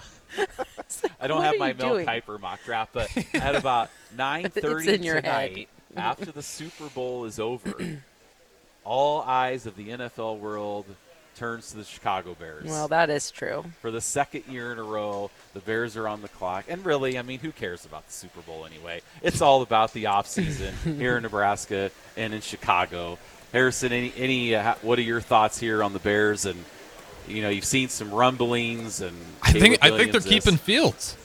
I 1.21 1.27
don't 1.27 1.43
have 1.43 1.57
my 1.57 1.69
you 1.69 1.75
Mel 1.75 1.89
doing? 1.91 2.05
Kiper 2.05 2.41
mock 2.41 2.59
draft, 2.65 2.91
but 2.91 3.09
at 3.33 3.55
about 3.55 3.89
nine 4.17 4.49
thirty 4.49 4.89
It's 4.89 4.97
in 4.97 5.03
your 5.03 5.21
head. 5.21 5.51
tonight, 5.51 5.69
after 5.95 6.31
the 6.31 6.41
Super 6.41 6.87
Bowl 6.89 7.25
is 7.25 7.39
over, 7.39 7.73
all 8.83 9.21
eyes 9.21 9.65
of 9.65 9.75
the 9.75 9.89
NFL 9.89 10.39
world 10.39 10.85
turns 11.35 11.71
to 11.71 11.77
the 11.77 11.83
Chicago 11.83 12.33
Bears. 12.39 12.65
well, 12.65 12.87
that 12.87 13.09
is 13.09 13.29
true. 13.29 13.65
For 13.81 13.91
the 13.91 13.99
second 14.01 14.45
year 14.49 14.71
in 14.71 14.79
a 14.79 14.83
row, 14.83 15.29
the 15.53 15.59
Bears 15.59 15.97
are 15.97 16.07
on 16.07 16.21
the 16.21 16.29
clock. 16.29 16.65
And 16.69 16.85
really, 16.85 17.19
I 17.19 17.23
mean, 17.23 17.39
who 17.39 17.51
cares 17.51 17.85
about 17.85 18.07
the 18.07 18.13
Super 18.13 18.41
Bowl 18.41 18.65
anyway? 18.65 19.01
It's 19.21 19.41
all 19.41 19.61
about 19.61 19.93
the 19.93 20.05
offseason 20.05 20.71
here 20.97 21.17
in 21.17 21.23
Nebraska 21.23 21.91
and 22.15 22.33
in 22.33 22.41
Chicago. 22.41 23.17
Harrison, 23.51 23.91
any, 23.91 24.13
any 24.17 24.55
uh, 24.55 24.75
what 24.81 24.97
are 24.97 25.03
your 25.03 25.21
thoughts 25.21 25.59
here 25.59 25.83
on 25.83 25.93
the 25.93 25.99
Bears? 25.99 26.45
And 26.45 26.63
you 27.27 27.41
know, 27.41 27.49
you've 27.49 27.65
seen 27.65 27.89
some 27.89 28.11
rumblings, 28.11 29.01
and 29.01 29.17
I 29.41 29.51
think 29.51 29.79
Caleb 29.79 29.93
I 29.93 29.97
think 29.97 30.11
they're 30.11 30.21
Williams 30.21 30.45
keeping 30.45 30.57
Fields. 30.57 31.17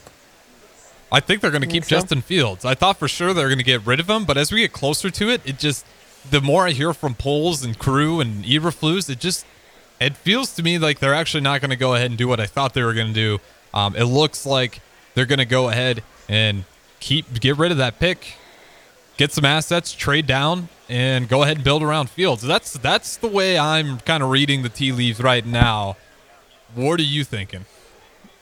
I 1.12 1.21
think 1.21 1.40
they're 1.40 1.50
going 1.50 1.62
to 1.62 1.67
keep 1.67 1.85
Think 1.85 1.90
so? 1.90 1.97
Justin 1.97 2.21
Fields. 2.21 2.64
I 2.64 2.75
thought 2.75 2.99
for 2.99 3.09
sure 3.09 3.35
they're 3.35 3.49
going 3.49 3.59
to 3.59 3.64
get 3.64 3.85
rid 3.85 4.00
of 4.00 4.09
him, 4.09 4.25
but 4.25 4.37
as 4.37 4.52
we 4.52 4.61
get 4.61 4.73
closer 4.73 5.11
to 5.11 5.29
it, 5.29 5.40
it 5.45 5.59
just 5.59 5.85
the 6.29 6.40
more 6.40 6.67
I 6.67 6.71
hear 6.71 6.93
from 6.93 7.14
Poles 7.14 7.64
and 7.64 7.79
Crew 7.79 8.21
and 8.21 8.45
Eberflus, 8.45 9.09
it 9.09 9.21
just 9.21 9.47
it 10.00 10.17
feels 10.17 10.55
to 10.55 10.62
me 10.62 10.79
like 10.79 10.99
they're 10.99 11.14
actually 11.14 11.43
not 11.43 11.61
going 11.61 11.71
to 11.71 11.76
go 11.76 11.95
ahead 11.95 12.11
and 12.11 12.19
do 12.19 12.29
what 12.29 12.40
I 12.40 12.47
thought 12.47 12.75
they 12.75 12.83
were 12.83 12.95
going 12.95 13.09
to 13.09 13.12
do. 13.12 13.38
Um, 13.73 13.95
it 13.97 14.05
looks 14.05 14.47
like 14.47 14.81
they're 15.14 15.26
going 15.26 15.38
to 15.38 15.45
go 15.45 15.69
ahead 15.69 16.02
and 16.29 16.64
keep 17.00 17.40
get 17.40 17.59
rid 17.59 17.73
of 17.73 17.79
that 17.79 17.99
pick, 17.99 18.35
get 19.17 19.33
some 19.33 19.45
assets, 19.45 19.93
trade 19.93 20.26
down, 20.26 20.69
and 20.88 21.29
go 21.29 21.43
ahead 21.43 21.57
and 21.57 21.64
build 21.64 21.83
around 21.83 22.11
Fields. 22.11 22.43
That's 22.43 22.75
that's 22.75 23.17
the 23.17 23.29
way 23.29 23.59
I'm 23.59 23.99
kind 24.00 24.23
of 24.23 24.31
reading 24.31 24.62
the 24.62 24.69
tea 24.69 24.93
leaves 24.93 25.21
right 25.21 25.45
now. 25.45 25.97
What 26.75 27.00
are 27.00 27.05
you 27.05 27.25
thinking? 27.25 27.67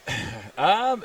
Um, 0.58 1.04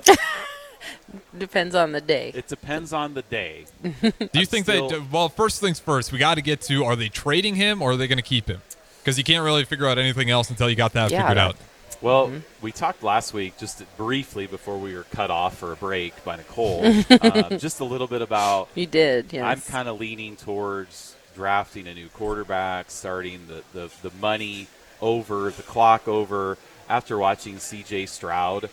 Depends 1.37 1.75
on 1.75 1.91
the 1.91 2.01
day. 2.01 2.31
it 2.35 2.47
depends 2.47 2.93
on 2.93 3.13
the 3.13 3.21
day. 3.23 3.65
Do 3.83 4.11
you 4.33 4.45
think 4.45 4.65
still- 4.65 4.89
that? 4.89 5.11
Well, 5.11 5.29
first 5.29 5.61
things 5.61 5.79
first, 5.79 6.11
we 6.11 6.17
got 6.19 6.35
to 6.35 6.41
get 6.41 6.61
to: 6.61 6.83
Are 6.85 6.95
they 6.95 7.09
trading 7.09 7.55
him, 7.55 7.81
or 7.81 7.91
are 7.91 7.95
they 7.97 8.07
going 8.07 8.17
to 8.17 8.21
keep 8.23 8.47
him? 8.47 8.61
Because 9.01 9.17
you 9.17 9.23
can't 9.23 9.43
really 9.43 9.65
figure 9.65 9.85
out 9.87 9.97
anything 9.97 10.29
else 10.29 10.49
until 10.49 10.69
you 10.69 10.75
got 10.75 10.93
that 10.93 11.11
Yeah, 11.11 11.21
figured 11.21 11.37
that- 11.37 11.47
out. 11.49 11.55
Well, 12.01 12.27
Mm-hmm. 12.27 12.39
we 12.61 12.71
talked 12.73 13.01
last 13.01 13.33
week, 13.33 13.57
just 13.57 13.81
briefly 13.95 14.45
before 14.45 14.77
we 14.77 14.93
were 14.93 15.03
cut 15.05 15.31
off 15.31 15.57
for 15.57 15.71
a 15.71 15.75
break 15.77 16.21
by 16.25 16.35
Nicole, 16.35 16.83
um, 17.21 17.57
just 17.59 17.79
a 17.79 17.85
little 17.85 18.07
bit 18.07 18.21
about 18.21 18.67
You 18.75 18.87
did, 18.87 19.31
yes. 19.31 19.43
I'm 19.45 19.61
kind 19.61 19.87
of 19.87 19.99
leaning 20.01 20.35
towards 20.35 21.15
drafting 21.33 21.87
a 21.87 21.93
new 21.93 22.09
quarterback, 22.09 22.91
starting 22.91 23.39
the, 23.47 23.63
the, 23.73 23.89
the 24.01 24.11
money 24.19 24.67
over 25.01 25.49
the 25.51 25.63
clock 25.63 26.07
over 26.09 26.57
after 26.89 27.17
watching 27.17 27.57
C.J. 27.59 28.07
Stroud 28.07 28.63
ha- 28.63 28.69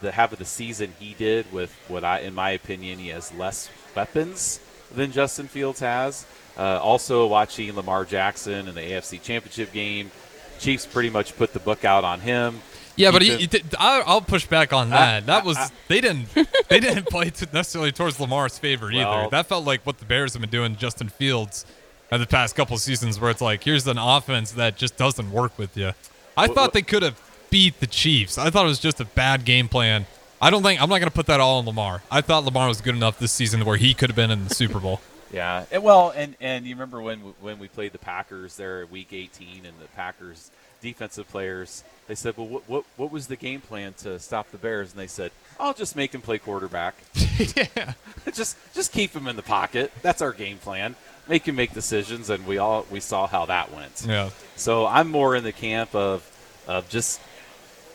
the 0.00 0.12
half 0.12 0.32
of 0.32 0.38
the 0.38 0.44
season 0.44 0.92
he 0.98 1.14
did 1.14 1.50
with 1.52 1.74
what 1.88 2.04
I, 2.04 2.20
in 2.20 2.34
my 2.34 2.50
opinion, 2.50 2.98
he 2.98 3.08
has 3.08 3.32
less 3.34 3.70
weapons 3.94 4.60
than 4.94 5.12
Justin 5.12 5.48
Fields 5.48 5.80
has. 5.80 6.26
Uh, 6.58 6.80
also 6.82 7.26
watching 7.26 7.74
Lamar 7.74 8.04
Jackson 8.04 8.68
in 8.68 8.74
the 8.74 8.80
AFC 8.80 9.22
Championship 9.22 9.72
game, 9.72 10.10
Chiefs 10.58 10.86
pretty 10.86 11.10
much 11.10 11.36
put 11.36 11.52
the 11.52 11.58
book 11.60 11.84
out 11.84 12.02
on 12.04 12.20
him. 12.20 12.60
Yeah, 12.96 13.10
but 13.10 13.20
he, 13.20 13.36
he 13.36 13.46
did- 13.46 13.74
I, 13.78 14.02
I'll 14.06 14.22
push 14.22 14.46
back 14.46 14.72
on 14.72 14.88
that. 14.88 15.26
that 15.26 15.44
was 15.44 15.58
they 15.88 16.00
didn't 16.00 16.28
they 16.68 16.80
didn't 16.80 17.06
play 17.10 17.28
to 17.28 17.46
necessarily 17.52 17.92
towards 17.92 18.18
Lamar's 18.18 18.58
favor 18.58 18.90
either. 18.90 19.04
Well- 19.04 19.28
That 19.30 19.46
felt 19.46 19.66
like 19.66 19.84
what 19.84 19.98
the 19.98 20.06
Bears 20.06 20.32
have 20.32 20.40
been 20.40 20.48
doing 20.50 20.76
Justin 20.76 21.10
Fields 21.10 21.66
in 22.10 22.20
the 22.22 22.26
past 22.26 22.56
couple 22.56 22.74
of 22.76 22.80
seasons, 22.80 23.20
where 23.20 23.30
it's 23.30 23.42
like 23.42 23.62
here's 23.64 23.86
an 23.86 23.98
offense 23.98 24.52
that 24.52 24.78
just 24.78 24.96
doesn't 24.96 25.30
work 25.30 25.58
with 25.58 25.76
you. 25.76 25.92
I 26.38 26.46
thought 26.46 26.72
they 26.72 26.80
could 26.82 27.02
have 27.02 27.20
beat 27.50 27.80
the 27.80 27.86
Chiefs. 27.86 28.38
I 28.38 28.50
thought 28.50 28.64
it 28.64 28.68
was 28.68 28.78
just 28.78 29.00
a 29.00 29.04
bad 29.04 29.44
game 29.44 29.68
plan. 29.68 30.06
I 30.40 30.50
don't 30.50 30.62
think 30.62 30.80
I'm 30.82 30.88
not 30.88 30.98
going 30.98 31.10
to 31.10 31.14
put 31.14 31.26
that 31.26 31.40
all 31.40 31.58
on 31.58 31.66
Lamar. 31.66 32.02
I 32.10 32.20
thought 32.20 32.44
Lamar 32.44 32.68
was 32.68 32.80
good 32.80 32.94
enough 32.94 33.18
this 33.18 33.32
season 33.32 33.64
where 33.64 33.76
he 33.76 33.94
could 33.94 34.10
have 34.10 34.16
been 34.16 34.30
in 34.30 34.44
the 34.46 34.54
Super 34.54 34.80
Bowl. 34.80 35.00
Yeah, 35.32 35.64
and 35.72 35.82
well, 35.82 36.12
and 36.14 36.36
and 36.40 36.64
you 36.64 36.76
remember 36.76 37.02
when 37.02 37.18
when 37.40 37.58
we 37.58 37.66
played 37.66 37.90
the 37.90 37.98
Packers 37.98 38.56
there 38.56 38.82
at 38.82 38.92
Week 38.92 39.08
18, 39.12 39.66
and 39.66 39.74
the 39.80 39.88
Packers 39.88 40.52
defensive 40.80 41.28
players 41.28 41.82
they 42.06 42.14
said, 42.14 42.36
well, 42.36 42.46
what 42.46 42.68
what 42.68 42.84
what 42.96 43.10
was 43.10 43.26
the 43.26 43.36
game 43.36 43.60
plan 43.60 43.92
to 43.94 44.18
stop 44.18 44.50
the 44.50 44.58
Bears? 44.58 44.92
And 44.92 45.00
they 45.00 45.06
said, 45.06 45.32
I'll 45.58 45.74
just 45.74 45.96
make 45.96 46.14
him 46.14 46.20
play 46.20 46.38
quarterback. 46.38 46.94
yeah. 47.14 47.94
just 48.32 48.56
just 48.74 48.92
keep 48.92 49.12
him 49.12 49.26
in 49.26 49.36
the 49.36 49.42
pocket. 49.42 49.92
That's 50.02 50.22
our 50.22 50.32
game 50.32 50.58
plan. 50.58 50.94
Make 51.28 51.48
him 51.48 51.56
make 51.56 51.74
decisions, 51.74 52.30
and 52.30 52.46
we 52.46 52.58
all 52.58 52.86
we 52.90 53.00
saw 53.00 53.26
how 53.26 53.46
that 53.46 53.72
went. 53.74 54.04
Yeah. 54.06 54.30
So 54.54 54.86
I'm 54.86 55.10
more 55.10 55.34
in 55.34 55.42
the 55.42 55.52
camp 55.52 55.94
of 55.94 56.24
of 56.68 56.88
just 56.88 57.20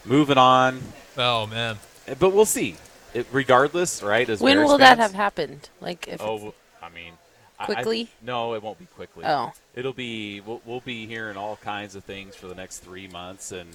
moving 0.06 0.38
on, 0.38 0.82
Oh 1.18 1.46
man. 1.48 1.78
but 2.20 2.32
we'll 2.32 2.46
see. 2.46 2.76
It, 3.14 3.28
regardless, 3.32 4.02
right? 4.02 4.28
As 4.30 4.40
When 4.40 4.58
Bears 4.58 4.70
will 4.70 4.78
that 4.78 4.98
have 4.98 5.14
happened? 5.14 5.70
Like 5.82 6.08
if 6.08 6.22
Oh, 6.22 6.54
I 6.82 6.90
mean, 6.90 7.14
I- 7.60 7.64
I- 7.64 7.66
Quickly? 7.66 8.10
no, 8.22 8.54
it 8.56 8.64
won't 8.64 8.80
be 8.80 8.86
quickly. 8.86 9.26
Oh. 9.26 9.52
it'll 9.76 9.94
be. 9.94 10.40
We'll, 10.42 10.62
we'll 10.66 10.80
be 10.80 11.06
hearing 11.06 11.38
all 11.38 11.58
kinds 11.58 11.96
of 11.96 12.04
things 12.04 12.36
for 12.36 12.48
the 12.48 12.56
next 12.56 12.80
three 12.80 13.08
months, 13.08 13.52
and 13.52 13.70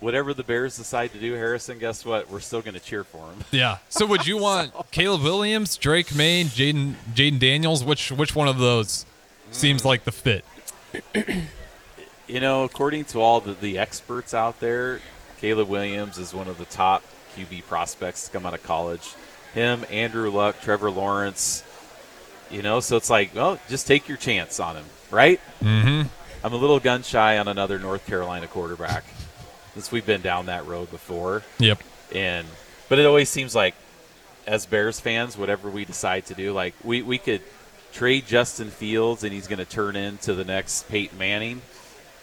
whatever 0.00 0.34
the 0.34 0.42
Bears 0.44 0.76
decide 0.76 1.12
to 1.12 1.18
do, 1.18 1.32
Harrison, 1.32 1.78
guess 1.78 2.04
what? 2.04 2.30
We're 2.30 2.40
still 2.40 2.60
going 2.60 2.74
to 2.74 2.80
cheer 2.80 3.02
for 3.02 3.26
him. 3.30 3.44
Yeah. 3.50 3.78
So 3.88 4.04
would 4.06 4.26
you 4.26 4.36
want 4.40 4.72
Caleb 4.90 5.22
Williams, 5.22 5.76
Drake 5.76 6.14
Maye, 6.14 6.44
Jaden 6.44 6.94
Jayden 7.14 7.38
Daniels? 7.38 7.82
Which 7.82 8.12
which 8.12 8.34
one 8.36 8.46
of 8.48 8.58
those 8.58 9.06
seems 9.50 9.82
mm. 9.82 9.86
like 9.86 10.04
the 10.04 10.12
fit? 10.12 10.44
You 12.26 12.40
know, 12.40 12.64
according 12.64 13.06
to 13.06 13.20
all 13.20 13.40
the, 13.40 13.52
the 13.54 13.78
experts 13.78 14.32
out 14.32 14.60
there, 14.60 15.00
Caleb 15.44 15.68
Williams 15.68 16.16
is 16.16 16.32
one 16.32 16.48
of 16.48 16.56
the 16.56 16.64
top 16.64 17.02
QB 17.36 17.66
prospects 17.66 18.24
to 18.24 18.30
come 18.30 18.46
out 18.46 18.54
of 18.54 18.62
college. 18.62 19.14
Him, 19.52 19.84
Andrew 19.90 20.30
Luck, 20.30 20.58
Trevor 20.62 20.90
Lawrence. 20.90 21.62
You 22.50 22.62
know, 22.62 22.80
so 22.80 22.96
it's 22.96 23.10
like, 23.10 23.34
well, 23.34 23.58
just 23.68 23.86
take 23.86 24.08
your 24.08 24.16
chance 24.16 24.58
on 24.58 24.76
him, 24.76 24.86
right? 25.10 25.38
Mm-hmm. 25.62 26.08
I'm 26.42 26.52
a 26.54 26.56
little 26.56 26.80
gun 26.80 27.02
shy 27.02 27.36
on 27.36 27.46
another 27.46 27.78
North 27.78 28.06
Carolina 28.06 28.46
quarterback 28.46 29.04
since 29.74 29.92
we've 29.92 30.06
been 30.06 30.22
down 30.22 30.46
that 30.46 30.64
road 30.64 30.90
before. 30.90 31.42
Yep. 31.58 31.82
And 32.14 32.46
but 32.88 32.98
it 32.98 33.04
always 33.04 33.28
seems 33.28 33.54
like 33.54 33.74
as 34.46 34.64
Bears 34.64 34.98
fans, 34.98 35.36
whatever 35.36 35.68
we 35.68 35.84
decide 35.84 36.24
to 36.26 36.34
do, 36.34 36.54
like 36.54 36.72
we, 36.82 37.02
we 37.02 37.18
could 37.18 37.42
trade 37.92 38.26
Justin 38.26 38.70
Fields 38.70 39.22
and 39.22 39.30
he's 39.30 39.46
going 39.46 39.58
to 39.58 39.66
turn 39.66 39.94
into 39.94 40.32
the 40.32 40.44
next 40.46 40.88
Peyton 40.88 41.18
Manning, 41.18 41.60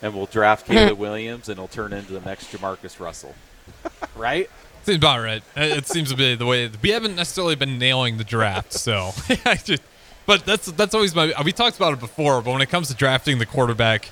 and 0.01 0.13
we'll 0.15 0.25
draft 0.25 0.67
Caleb 0.67 0.97
Williams 0.97 1.49
and 1.49 1.57
he'll 1.57 1.67
turn 1.67 1.93
into 1.93 2.13
the 2.13 2.21
next 2.21 2.51
Jamarcus 2.51 2.99
Russell, 2.99 3.35
right? 4.15 4.49
Seems 4.83 4.97
about 4.97 5.21
right. 5.21 5.43
It 5.55 5.77
it 5.77 5.87
seems 5.87 6.09
to 6.09 6.17
be 6.17 6.35
the 6.35 6.45
way 6.45 6.69
we 6.81 6.89
haven't 6.89 7.15
necessarily 7.15 7.55
been 7.55 7.77
nailing 7.77 8.17
the 8.17 8.23
draft. 8.23 8.73
So, 8.73 9.11
just, 9.63 9.83
but 10.25 10.45
that's 10.45 10.71
that's 10.71 10.95
always 10.95 11.13
my. 11.13 11.33
We 11.45 11.51
talked 11.51 11.77
about 11.77 11.93
it 11.93 11.99
before, 11.99 12.41
but 12.41 12.51
when 12.51 12.61
it 12.61 12.69
comes 12.69 12.87
to 12.87 12.95
drafting 12.95 13.37
the 13.37 13.45
quarterback, 13.45 14.09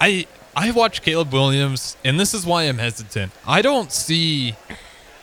I 0.00 0.26
I 0.56 0.70
watch 0.70 1.02
Caleb 1.02 1.32
Williams, 1.32 1.98
and 2.02 2.18
this 2.18 2.32
is 2.32 2.46
why 2.46 2.62
I'm 2.62 2.78
hesitant. 2.78 3.32
I 3.46 3.60
don't 3.60 3.92
see 3.92 4.54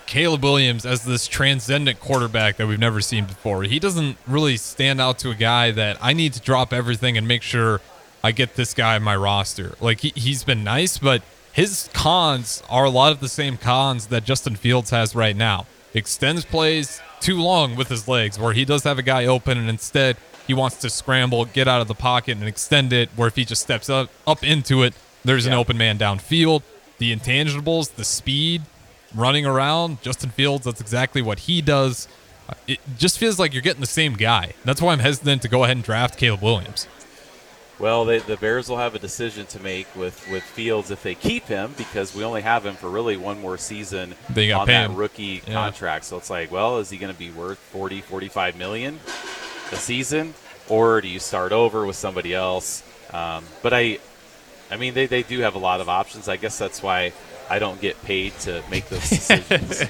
Caleb 0.06 0.44
Williams 0.44 0.86
as 0.86 1.06
this 1.06 1.26
transcendent 1.26 2.00
quarterback 2.00 2.58
that 2.58 2.68
we've 2.68 2.78
never 2.78 3.00
seen 3.00 3.26
before. 3.26 3.64
He 3.64 3.80
doesn't 3.80 4.18
really 4.28 4.58
stand 4.58 5.00
out 5.00 5.18
to 5.20 5.32
a 5.32 5.36
guy 5.36 5.72
that 5.72 5.98
I 6.02 6.14
need 6.14 6.34
to 6.34 6.42
drop 6.42 6.74
everything 6.74 7.18
and 7.18 7.28
make 7.28 7.42
sure 7.42 7.80
I 8.24 8.32
get 8.32 8.56
this 8.56 8.74
guy 8.74 8.96
in 8.96 9.04
my 9.04 9.16
roster. 9.16 9.76
Like 9.82 10.02
he, 10.02 10.14
he's 10.16 10.44
been 10.44 10.64
nice, 10.64 10.98
but 10.98 11.24
his 11.54 11.90
cons 11.94 12.64
are 12.70 12.86
a 12.86 12.90
lot 12.90 13.12
of 13.12 13.20
the 13.20 13.30
same 13.30 13.58
cons 13.58 14.08
that 14.08 14.24
Justin 14.24 14.56
Fields 14.56 14.92
has 14.92 15.16
right 15.16 15.36
now. 15.36 15.66
Extends 15.94 16.46
plays 16.46 17.02
too 17.20 17.42
long 17.42 17.76
with 17.76 17.90
his 17.90 18.08
legs, 18.08 18.40
where 18.40 18.54
he 18.54 18.66
does 18.66 18.84
have 18.84 18.98
a 18.98 19.04
guy 19.04 19.26
open, 19.26 19.58
and 19.58 19.70
instead 19.70 20.18
he 20.48 20.54
wants 20.54 20.78
to 20.78 20.90
scramble, 20.90 21.46
get 21.46 21.68
out 21.68 21.82
of 21.82 21.88
the 21.88 21.94
pocket, 21.96 22.38
and 22.38 22.48
extend 22.48 22.94
it. 22.94 23.10
Where 23.16 23.28
if 23.28 23.36
he 23.36 23.46
just 23.46 23.62
steps 23.62 23.90
up 23.90 24.10
up 24.26 24.44
into 24.44 24.84
it, 24.84 24.94
there's 25.24 25.46
an 25.46 25.54
open 25.54 25.78
man 25.78 25.98
downfield. 25.98 26.64
The 26.98 27.16
intangibles, 27.16 27.96
the 27.96 28.06
speed, 28.06 28.62
running 29.14 29.46
around. 29.46 30.02
Justin 30.02 30.30
Fields, 30.30 30.66
that's 30.66 30.82
exactly 30.82 31.22
what 31.22 31.40
he 31.40 31.62
does. 31.62 32.08
It 32.68 32.80
just 32.98 33.18
feels 33.18 33.40
like 33.40 33.54
you're 33.54 33.62
getting 33.62 33.82
the 33.82 33.88
same 33.88 34.14
guy. 34.14 34.54
That's 34.66 34.82
why 34.82 34.94
I'm 34.94 35.00
hesitant 35.00 35.42
to 35.44 35.48
go 35.48 35.64
ahead 35.64 35.78
and 35.78 35.84
draft 35.84 36.18
Caleb 36.18 36.42
Williams. 36.42 36.88
Well, 37.82 38.06
they, 38.06 38.20
the 38.20 38.38
Bears 38.38 38.70
will 38.70 38.78
have 38.78 38.94
a 38.94 39.00
decision 39.00 39.48
to 39.48 39.60
make 39.60 39.88
with, 39.96 40.30
with 40.30 40.44
Fields 40.44 40.92
if 40.92 41.02
they 41.02 41.16
keep 41.16 41.46
him 41.46 41.74
because 41.78 42.14
we 42.16 42.24
only 42.24 42.42
have 42.44 42.64
him 42.64 42.76
for 42.76 42.90
really 42.92 43.18
one 43.18 43.42
more 43.42 43.58
season 43.58 44.14
They 44.30 44.52
on 44.52 44.68
that 44.68 44.92
him. 44.92 44.96
rookie 44.96 45.42
Yeah. 45.48 45.54
contract. 45.54 46.06
So 46.06 46.18
it's 46.18 46.30
like, 46.30 46.52
well, 46.52 46.78
is 46.78 46.92
he 46.92 46.98
going 46.98 47.12
to 47.12 47.18
be 47.18 47.32
worth 47.32 47.58
40, 47.58 48.02
45 48.02 48.56
million 48.56 49.00
a 49.72 49.76
season, 49.78 50.36
or 50.70 51.02
do 51.02 51.08
you 51.08 51.18
start 51.20 51.52
over 51.54 51.84
with 51.84 51.96
somebody 51.96 52.36
else? 52.36 52.84
Um, 53.12 53.44
but 53.64 53.74
I, 53.74 53.98
I 54.70 54.78
mean, 54.78 54.94
they, 54.94 55.08
they 55.08 55.24
do 55.24 55.40
have 55.40 55.56
a 55.56 55.60
lot 55.60 55.82
of 55.82 55.90
options. 55.90 56.30
I 56.30 56.38
guess 56.38 56.60
that's 56.60 56.84
why 56.84 57.14
I 57.50 57.58
don't 57.58 57.82
get 57.82 58.00
paid 58.04 58.38
to 58.42 58.64
make 58.70 58.90
those 58.90 59.10
decisions. 59.10 59.84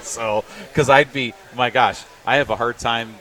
so, 0.00 0.42
because 0.68 0.88
I'd 0.88 1.12
be, 1.12 1.34
my 1.54 1.68
gosh, 1.68 2.02
I 2.24 2.36
have 2.36 2.48
a 2.48 2.56
hard 2.56 2.78
time 2.78 3.16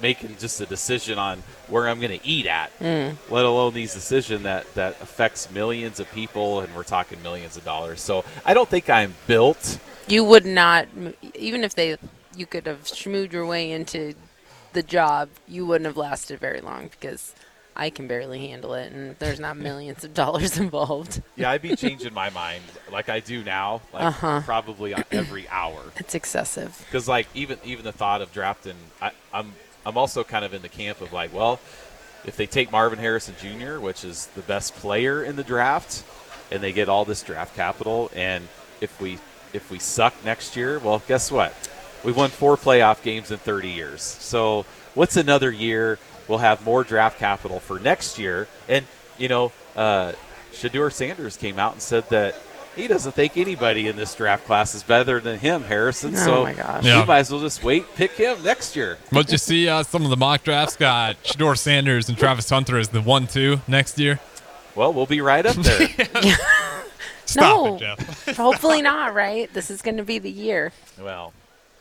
making 0.00 0.36
just 0.38 0.60
a 0.60 0.66
decision 0.66 1.18
on 1.18 1.42
where 1.68 1.88
I'm 1.88 2.00
going 2.00 2.18
to 2.18 2.26
eat 2.26 2.46
at, 2.46 2.76
mm. 2.78 3.16
let 3.30 3.44
alone 3.44 3.74
these 3.74 3.94
decision 3.94 4.42
that 4.44 4.72
that 4.74 5.00
affects 5.00 5.50
millions 5.50 6.00
of 6.00 6.10
people, 6.12 6.60
and 6.60 6.74
we're 6.74 6.84
talking 6.84 7.22
millions 7.22 7.56
of 7.56 7.64
dollars. 7.64 8.00
So 8.00 8.24
I 8.44 8.54
don't 8.54 8.68
think 8.68 8.90
I'm 8.90 9.14
built. 9.26 9.78
you 10.08 10.24
would 10.24 10.46
not, 10.46 10.86
even 11.34 11.64
if 11.64 11.74
they, 11.74 11.96
you 12.36 12.46
could 12.46 12.66
have 12.66 12.84
schmooed 12.84 13.32
your 13.32 13.46
way 13.46 13.70
into 13.70 14.14
the 14.72 14.82
job, 14.82 15.28
you 15.48 15.64
wouldn't 15.66 15.86
have 15.86 15.96
lasted 15.96 16.40
very 16.40 16.60
long 16.60 16.88
because 16.88 17.34
I 17.76 17.90
can 17.90 18.06
barely 18.06 18.48
handle 18.48 18.74
it, 18.74 18.92
and 18.92 19.16
there's 19.18 19.40
not 19.40 19.56
millions 19.70 20.04
of 20.04 20.14
dollars 20.14 20.58
involved. 20.66 21.22
Yeah, 21.36 21.50
I'd 21.50 21.62
be 21.62 21.74
changing 21.76 22.14
my 22.14 22.30
mind 22.30 22.62
like 22.92 23.08
I 23.08 23.20
do 23.20 23.42
now, 23.42 23.80
like 23.92 24.04
uh-huh. 24.04 24.42
probably 24.44 24.94
every 25.10 25.48
hour. 25.48 25.80
It's 25.96 26.14
excessive. 26.14 26.76
because 26.86 27.08
like 27.08 27.26
even 27.34 27.58
even 27.64 27.84
the 27.84 27.92
thought 27.92 28.22
of 28.22 28.32
drafting, 28.32 28.76
I, 29.00 29.12
I'm 29.32 29.52
I'm 29.86 29.96
also 29.96 30.24
kind 30.24 30.44
of 30.44 30.54
in 30.54 30.62
the 30.62 30.68
camp 30.68 31.00
of 31.00 31.12
like, 31.12 31.32
well, 31.32 31.60
if 32.24 32.36
they 32.36 32.46
take 32.46 32.72
Marvin 32.72 32.98
Harrison 32.98 33.34
Jr., 33.40 33.78
which 33.78 34.04
is 34.04 34.26
the 34.34 34.42
best 34.42 34.74
player 34.76 35.22
in 35.22 35.36
the 35.36 35.44
draft, 35.44 36.04
and 36.50 36.62
they 36.62 36.72
get 36.72 36.88
all 36.88 37.04
this 37.04 37.22
draft 37.22 37.54
capital, 37.54 38.10
and 38.14 38.48
if 38.80 39.00
we 39.00 39.18
if 39.52 39.70
we 39.70 39.78
suck 39.78 40.14
next 40.24 40.56
year, 40.56 40.78
well, 40.78 41.02
guess 41.06 41.30
what? 41.30 41.54
We've 42.02 42.16
won 42.16 42.30
four 42.30 42.56
playoff 42.56 43.02
games 43.02 43.30
in 43.30 43.38
30 43.38 43.70
years. 43.70 44.02
So 44.02 44.66
what's 44.94 45.16
another 45.16 45.50
year? 45.50 45.98
We'll 46.26 46.38
have 46.38 46.64
more 46.64 46.82
draft 46.82 47.18
capital 47.18 47.60
for 47.60 47.78
next 47.78 48.18
year, 48.18 48.48
and 48.68 48.86
you 49.18 49.28
know, 49.28 49.52
uh, 49.76 50.12
Shedeur 50.52 50.92
Sanders 50.92 51.36
came 51.36 51.58
out 51.58 51.72
and 51.72 51.82
said 51.82 52.08
that. 52.10 52.34
He 52.76 52.88
doesn't 52.88 53.12
think 53.12 53.36
anybody 53.36 53.88
in 53.88 53.96
this 53.96 54.14
draft 54.14 54.46
class 54.46 54.74
is 54.74 54.82
better 54.82 55.20
than 55.20 55.38
him, 55.38 55.62
Harrison. 55.62 56.14
Oh 56.16 56.24
so 56.24 56.42
my 56.44 56.52
gosh. 56.54 56.84
Yeah. 56.84 57.00
we 57.00 57.06
might 57.06 57.18
as 57.20 57.30
well 57.30 57.40
just 57.40 57.62
wait, 57.62 57.84
pick 57.94 58.12
him 58.12 58.42
next 58.42 58.74
year. 58.76 58.98
But 59.12 59.30
you 59.30 59.38
see, 59.38 59.68
uh, 59.68 59.82
some 59.84 60.02
of 60.04 60.10
the 60.10 60.16
mock 60.16 60.42
drafts 60.42 60.76
got 60.76 61.22
Shedeur 61.22 61.56
Sanders 61.56 62.08
and 62.08 62.18
Travis 62.18 62.50
Hunter 62.50 62.78
as 62.78 62.88
the 62.88 63.00
one-two 63.00 63.60
next 63.68 63.98
year. 63.98 64.18
Well, 64.74 64.92
we'll 64.92 65.06
be 65.06 65.20
right 65.20 65.46
up 65.46 65.54
there. 65.56 65.88
Stop 67.26 67.64
No. 67.64 67.76
it, 67.76 67.78
Jeff. 67.78 68.36
Hopefully 68.36 68.82
not, 68.82 69.14
right? 69.14 69.52
This 69.52 69.70
is 69.70 69.80
going 69.82 69.96
to 69.96 70.02
be 70.04 70.18
the 70.18 70.30
year. 70.30 70.72
well, 71.00 71.32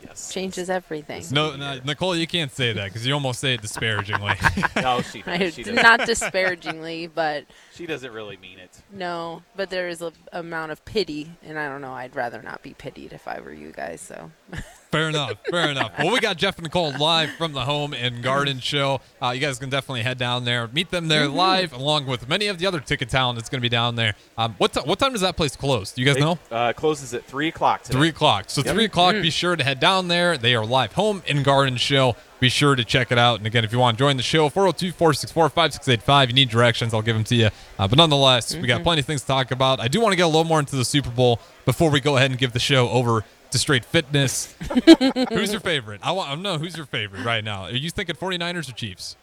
yes. 0.06 0.32
Changes 0.34 0.70
everything. 0.70 1.24
No, 1.32 1.56
no, 1.56 1.80
Nicole, 1.84 2.16
you 2.16 2.28
can't 2.28 2.52
say 2.52 2.74
that 2.74 2.86
because 2.86 3.06
you 3.06 3.14
almost 3.14 3.40
say 3.40 3.54
it 3.56 3.62
disparagingly. 3.62 4.34
No, 4.76 5.02
she, 5.02 5.22
does. 5.22 5.54
she, 5.54 5.64
doesn't, 5.64 5.82
not 5.82 6.06
disparagingly, 6.06 7.08
but 7.08 7.46
she 7.74 7.86
doesn't 7.86 8.12
really 8.12 8.38
mean 8.38 8.60
it. 8.60 8.82
no. 8.92 9.42
But 9.56 9.70
there 9.70 9.88
is 9.88 10.02
a 10.02 10.12
amount 10.32 10.72
of 10.72 10.84
pity, 10.86 11.32
and 11.44 11.58
I 11.58 11.70
don't 11.70 11.82
know. 11.82 11.94
I'd 11.94 12.16
rather 12.16 12.42
not 12.42 12.62
be 12.64 12.74
pitied 12.74 13.14
if 13.14 13.28
I 13.28 13.40
were 13.40 13.54
you 13.54 13.72
guys. 13.72 14.02
So 14.02 14.32
Fair 14.94 15.10
enough. 15.10 15.34
Fair 15.50 15.70
enough. 15.72 15.92
Well, 15.98 16.12
we 16.14 16.20
got 16.20 16.38
Jeff 16.38 16.58
and 16.58 16.64
Nicole 16.64 16.96
live 16.98 17.32
from 17.32 17.52
the 17.54 17.62
Home 17.62 17.94
and 17.94 18.22
Garden 18.22 18.60
Show. 18.60 19.02
Uh, 19.22 19.32
you 19.32 19.40
guys 19.42 19.58
can 19.58 19.70
definitely 19.70 20.04
head 20.04 20.18
down 20.20 20.46
there, 20.46 20.68
meet 20.68 20.92
them 20.92 21.08
there 21.08 21.26
Mm-hmm. 21.28 21.36
live, 21.36 21.74
along 21.74 22.06
with 22.06 22.28
many 22.30 22.48
of 22.48 22.60
the 22.60 22.68
other 22.68 22.80
ticket 22.80 23.10
talent 23.10 23.38
that's 23.40 23.50
going 23.50 23.60
to 23.60 23.62
be 23.62 23.70
down 23.70 23.96
there. 23.96 24.14
Um, 24.38 24.54
what, 24.60 24.74
t- 24.74 24.82
what 24.82 25.00
time 25.00 25.12
does 25.14 25.22
that 25.22 25.36
place 25.36 25.56
close? 25.56 25.92
Do 25.92 26.02
you 26.02 26.08
guys 26.08 26.18
know? 26.22 26.34
It 26.34 26.40
uh, 26.52 26.74
closes 26.74 27.14
at 27.14 27.26
3 27.26 27.48
o'clock 27.48 27.82
today. 27.84 27.98
Three 27.98 28.10
o'clock. 28.10 28.46
So 28.48 28.62
three 28.62 28.86
o'clock. 28.86 29.14
Be 29.16 29.30
sure 29.32 29.56
to 29.56 29.64
head 29.64 29.80
down 29.80 30.08
there. 30.10 30.38
They 30.38 30.54
are 30.56 30.66
live 30.66 30.94
home 30.94 31.24
and 31.28 31.44
garden 31.44 31.78
show. 31.78 32.16
Be 32.40 32.50
sure 32.50 32.76
to 32.76 32.84
check 32.84 33.12
it 33.12 33.18
out. 33.18 33.38
And 33.40 33.48
again, 33.48 33.64
if 33.64 33.72
you 33.72 33.80
want 33.80 33.98
to 33.98 34.04
join 34.04 34.18
the 34.18 34.24
show, 34.24 34.50
402-464-5685. 34.50 36.28
You 36.28 36.34
need 36.34 36.50
directions, 36.50 36.94
I'll 36.94 37.02
give 37.02 37.16
them 37.16 37.24
to 37.26 37.36
you. 37.36 37.50
Uh, 37.80 37.88
but 37.88 37.98
nonetheless, 37.98 38.56
we 38.56 38.68
got 38.68 38.84
plenty 38.84 39.00
of 39.00 39.06
things 39.06 39.22
to 39.22 39.28
talk 39.28 39.52
about. 39.52 39.80
I 39.80 39.88
do 39.88 40.02
want 40.02 40.12
to 40.12 40.18
get 40.18 40.24
a 40.24 40.28
little 40.28 40.44
more 40.44 40.60
into 40.60 40.76
the 40.76 40.86
Super 40.86 41.10
Bowl 41.10 41.40
before 41.66 41.90
we 41.90 42.00
go 42.00 42.18
ahead 42.18 42.32
and 42.32 42.40
give 42.40 42.52
the 42.54 42.60
show 42.60 42.90
over 42.90 43.24
to 43.54 43.60
straight 43.60 43.86
fitness. 43.86 44.54
who's 45.30 45.52
your 45.52 45.62
favorite? 45.62 46.02
I 46.04 46.12
want 46.12 46.32
to 46.32 46.38
know 46.38 46.58
who's 46.58 46.76
your 46.76 46.86
favorite 46.86 47.24
right 47.24 47.44
now. 47.44 47.64
Are 47.64 47.72
you 47.72 47.90
thinking 47.90 48.16
49ers 48.16 48.70
or 48.70 48.74
Chiefs? 48.74 49.16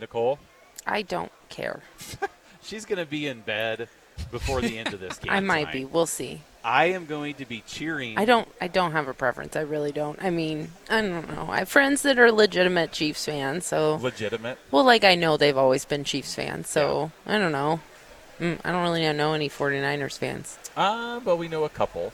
Nicole, 0.00 0.38
I 0.86 1.02
don't 1.02 1.32
care. 1.48 1.80
she's 2.62 2.84
going 2.84 2.98
to 2.98 3.06
be 3.06 3.26
in 3.26 3.40
bed 3.40 3.88
before 4.30 4.60
the 4.60 4.78
end 4.78 4.92
of 4.92 5.00
this 5.00 5.18
game. 5.20 5.32
I 5.32 5.40
might 5.40 5.60
tonight. 5.60 5.72
be. 5.72 5.84
We'll 5.84 6.06
see. 6.06 6.40
I 6.64 6.86
am 6.86 7.06
going 7.06 7.34
to 7.34 7.46
be 7.46 7.62
cheering. 7.66 8.18
I 8.18 8.24
don't. 8.24 8.48
I 8.60 8.66
don't 8.66 8.92
have 8.92 9.06
a 9.06 9.14
preference. 9.14 9.54
I 9.54 9.60
really 9.60 9.92
don't. 9.92 10.20
I 10.20 10.30
mean, 10.30 10.72
I 10.90 11.02
don't 11.02 11.32
know. 11.32 11.46
I 11.48 11.58
have 11.60 11.68
friends 11.68 12.02
that 12.02 12.18
are 12.18 12.32
legitimate 12.32 12.90
Chiefs 12.90 13.24
fans. 13.26 13.66
So, 13.66 13.96
legitimate. 13.96 14.58
well, 14.72 14.82
like 14.82 15.04
I 15.04 15.14
know 15.14 15.36
they've 15.36 15.56
always 15.56 15.84
been 15.84 16.02
Chiefs 16.02 16.34
fans. 16.34 16.68
So 16.68 17.12
I 17.26 17.38
don't 17.38 17.52
know. 17.52 17.80
Mm, 18.40 18.58
I 18.64 18.72
don't 18.72 18.82
really 18.82 19.12
know 19.12 19.34
any 19.34 19.48
49ers 19.48 20.18
fans. 20.18 20.58
Uh, 20.76 21.20
but 21.20 21.36
we 21.36 21.46
know 21.46 21.64
a 21.64 21.68
couple. 21.68 22.12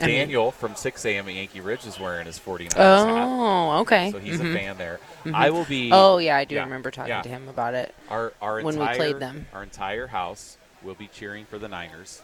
I 0.00 0.06
mean- 0.06 0.16
Daniel 0.16 0.50
from 0.50 0.74
6 0.74 1.04
a.m. 1.04 1.28
at 1.28 1.34
Yankee 1.34 1.60
Ridge 1.60 1.86
is 1.86 1.98
wearing 2.00 2.26
his 2.26 2.38
49ers 2.38 2.72
hat. 2.74 3.24
Oh, 3.28 3.78
okay. 3.80 4.10
So 4.10 4.18
he's 4.18 4.40
Mhm. 4.40 4.50
a 4.50 4.54
fan 4.58 4.78
there. 4.78 5.00
I 5.32 5.50
will 5.50 5.64
be. 5.64 5.90
Oh 5.92 6.18
yeah, 6.18 6.36
I 6.36 6.44
do 6.44 6.56
Yeah, 6.56 6.64
remember 6.64 6.90
talking 6.90 7.10
yeah. 7.10 7.22
to 7.22 7.28
him 7.28 7.48
about 7.48 7.74
it. 7.74 7.94
Our, 8.10 8.32
our 8.42 8.56
when 8.62 8.76
we 8.76 8.80
entire, 8.82 8.96
played 8.96 9.18
them. 9.20 9.46
Our 9.52 9.62
entire 9.62 10.06
house 10.08 10.56
will 10.82 10.94
be 10.94 11.08
cheering 11.08 11.44
for 11.46 11.58
the 11.58 11.68
Niners, 11.68 12.20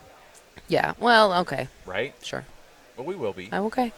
Yeah. 0.69 0.93
Well, 0.99 1.33
okay, 1.41 1.69
right? 1.87 2.15
sure. 2.23 2.45
Well, 2.97 3.07
we 3.07 3.15
will 3.15 3.33
be. 3.33 3.49
I'm 3.53 3.65
okay. 3.67 3.93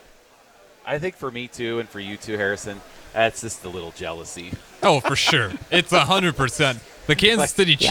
I 0.87 0.99
think 0.99 1.17
for 1.17 1.31
me 1.31 1.49
too, 1.49 1.79
and 1.81 1.89
for 1.89 1.99
you 2.01 2.17
too, 2.17 2.37
Harrison, 2.37 2.81
that's 3.13 3.41
just 3.41 3.65
a 3.65 3.69
little 3.69 3.93
jealousy. 3.93 4.53
Oh, 4.83 5.01
for 5.01 5.17
sure. 5.17 5.53
It's 5.71 5.93
a 5.93 6.05
hundred 6.05 6.37
percent. 6.37 6.79
The 7.07 7.17
Kansas 7.17 7.53
City 7.53 7.77
Yeah. 7.79 7.91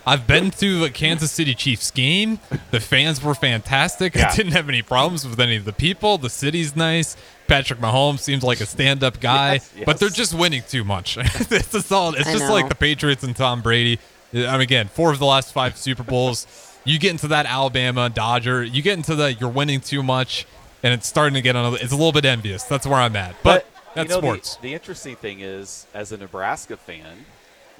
Chiefs. 0.00 0.06
I've 0.20 0.26
been 0.26 0.50
to 0.52 0.84
a 0.84 0.90
Kansas 0.90 1.30
City 1.32 1.54
Chiefs 1.54 1.90
game. 1.90 2.38
The 2.70 2.80
fans 2.80 3.22
were 3.22 3.34
fantastic. 3.34 4.16
I 4.16 4.34
didn't 4.34 4.52
have 4.52 4.68
any 4.68 4.82
problems 4.82 5.26
with 5.26 5.38
any 5.40 5.56
of 5.56 5.64
the 5.64 5.72
people. 5.72 6.18
The 6.18 6.30
city's 6.30 6.74
nice. 6.76 7.16
Patrick 7.46 7.80
Mahomes 7.80 8.20
seems 8.20 8.42
like 8.44 8.60
a 8.60 8.66
stand-up 8.66 9.20
guy, 9.20 9.54
Yes, 9.54 9.72
yes. 9.76 9.84
but 9.84 9.98
they're 9.98 10.08
just 10.08 10.32
winning 10.34 10.62
too 10.68 10.84
much. 10.84 11.16
it's 11.20 11.72
just 11.72 11.90
all. 11.90 12.14
It's 12.14 12.28
I 12.28 12.32
just 12.32 12.44
know. 12.44 12.52
like 12.52 12.68
the 12.68 12.74
Patriots 12.76 13.24
and 13.24 13.34
Tom 13.34 13.60
Brady. 13.60 13.98
I 14.32 14.52
mean, 14.52 14.60
again, 14.60 14.86
four 14.88 15.10
of 15.12 15.18
the 15.18 15.26
last 15.26 15.52
five 15.52 15.76
Super 15.76 16.04
Bowls. 16.04 16.46
You 16.84 16.98
get 16.98 17.10
into 17.10 17.26
that 17.28 17.46
Alabama 17.46 18.08
Dodger. 18.08 18.62
You 18.62 18.82
get 18.82 18.96
into 18.96 19.14
the 19.16 19.32
you're 19.34 19.50
winning 19.50 19.80
too 19.80 20.02
much, 20.04 20.46
and 20.84 20.94
it's 20.94 21.08
starting 21.08 21.34
to 21.34 21.42
get 21.42 21.56
on. 21.56 21.74
It's 21.74 21.92
a 21.92 21.96
little 21.96 22.12
bit 22.12 22.24
envious. 22.24 22.62
That's 22.62 22.86
where 22.86 23.00
I'm 23.00 23.16
at. 23.16 23.34
But, 23.42 23.66
that's 23.94 24.08
you 24.08 24.14
know, 24.14 24.20
sports. 24.20 24.54
The, 24.56 24.62
the 24.68 24.74
interesting 24.74 25.16
thing 25.16 25.40
is, 25.40 25.86
as 25.92 26.12
a 26.12 26.16
Nebraska 26.16 26.76
fan, 26.76 27.26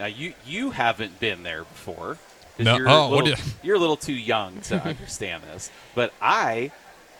now 0.01 0.07
you 0.07 0.35
you 0.45 0.71
haven't 0.73 1.21
been 1.21 1.45
there 1.45 1.63
before. 1.63 2.19
No. 2.59 2.77
You're, 2.77 2.89
Oh, 2.89 2.93
a 2.93 3.09
what 3.11 3.25
little, 3.25 3.37
do 3.37 3.51
you're 3.63 3.77
a 3.77 3.79
little 3.79 3.97
too 3.97 4.13
young 4.13 4.61
to 4.63 4.83
understand 4.85 5.45
this. 5.45 5.71
But 5.95 6.13
I 6.21 6.73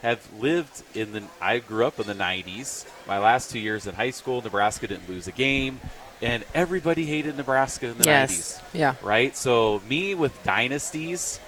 have 0.03 0.21
lived 0.41 0.83
in 0.95 1.13
the. 1.13 1.23
I 1.41 1.59
grew 1.61 1.87
up 1.87 2.01
in 2.01 2.07
the 2.09 2.15
'90s. 2.15 2.87
My 3.07 3.19
last 3.19 3.51
two 3.51 3.59
years 3.61 3.87
in 3.87 3.95
high 3.95 4.11
school, 4.11 4.43
Nebraska 4.43 4.87
didn't 4.89 5.09
lose 5.09 5.29
a 5.29 5.33
game, 5.33 5.81
and 6.21 6.45
everybody 6.55 7.07
hated 7.07 7.37
Nebraska 7.37 7.87
in 7.89 7.99
the 7.99 8.05
yes. 8.05 8.59
90s 8.59 8.63
Yeah. 8.73 8.95
right? 9.03 9.37
So 9.37 9.81
me 9.89 10.15
with 10.15 10.43
dynasties, 10.43 11.39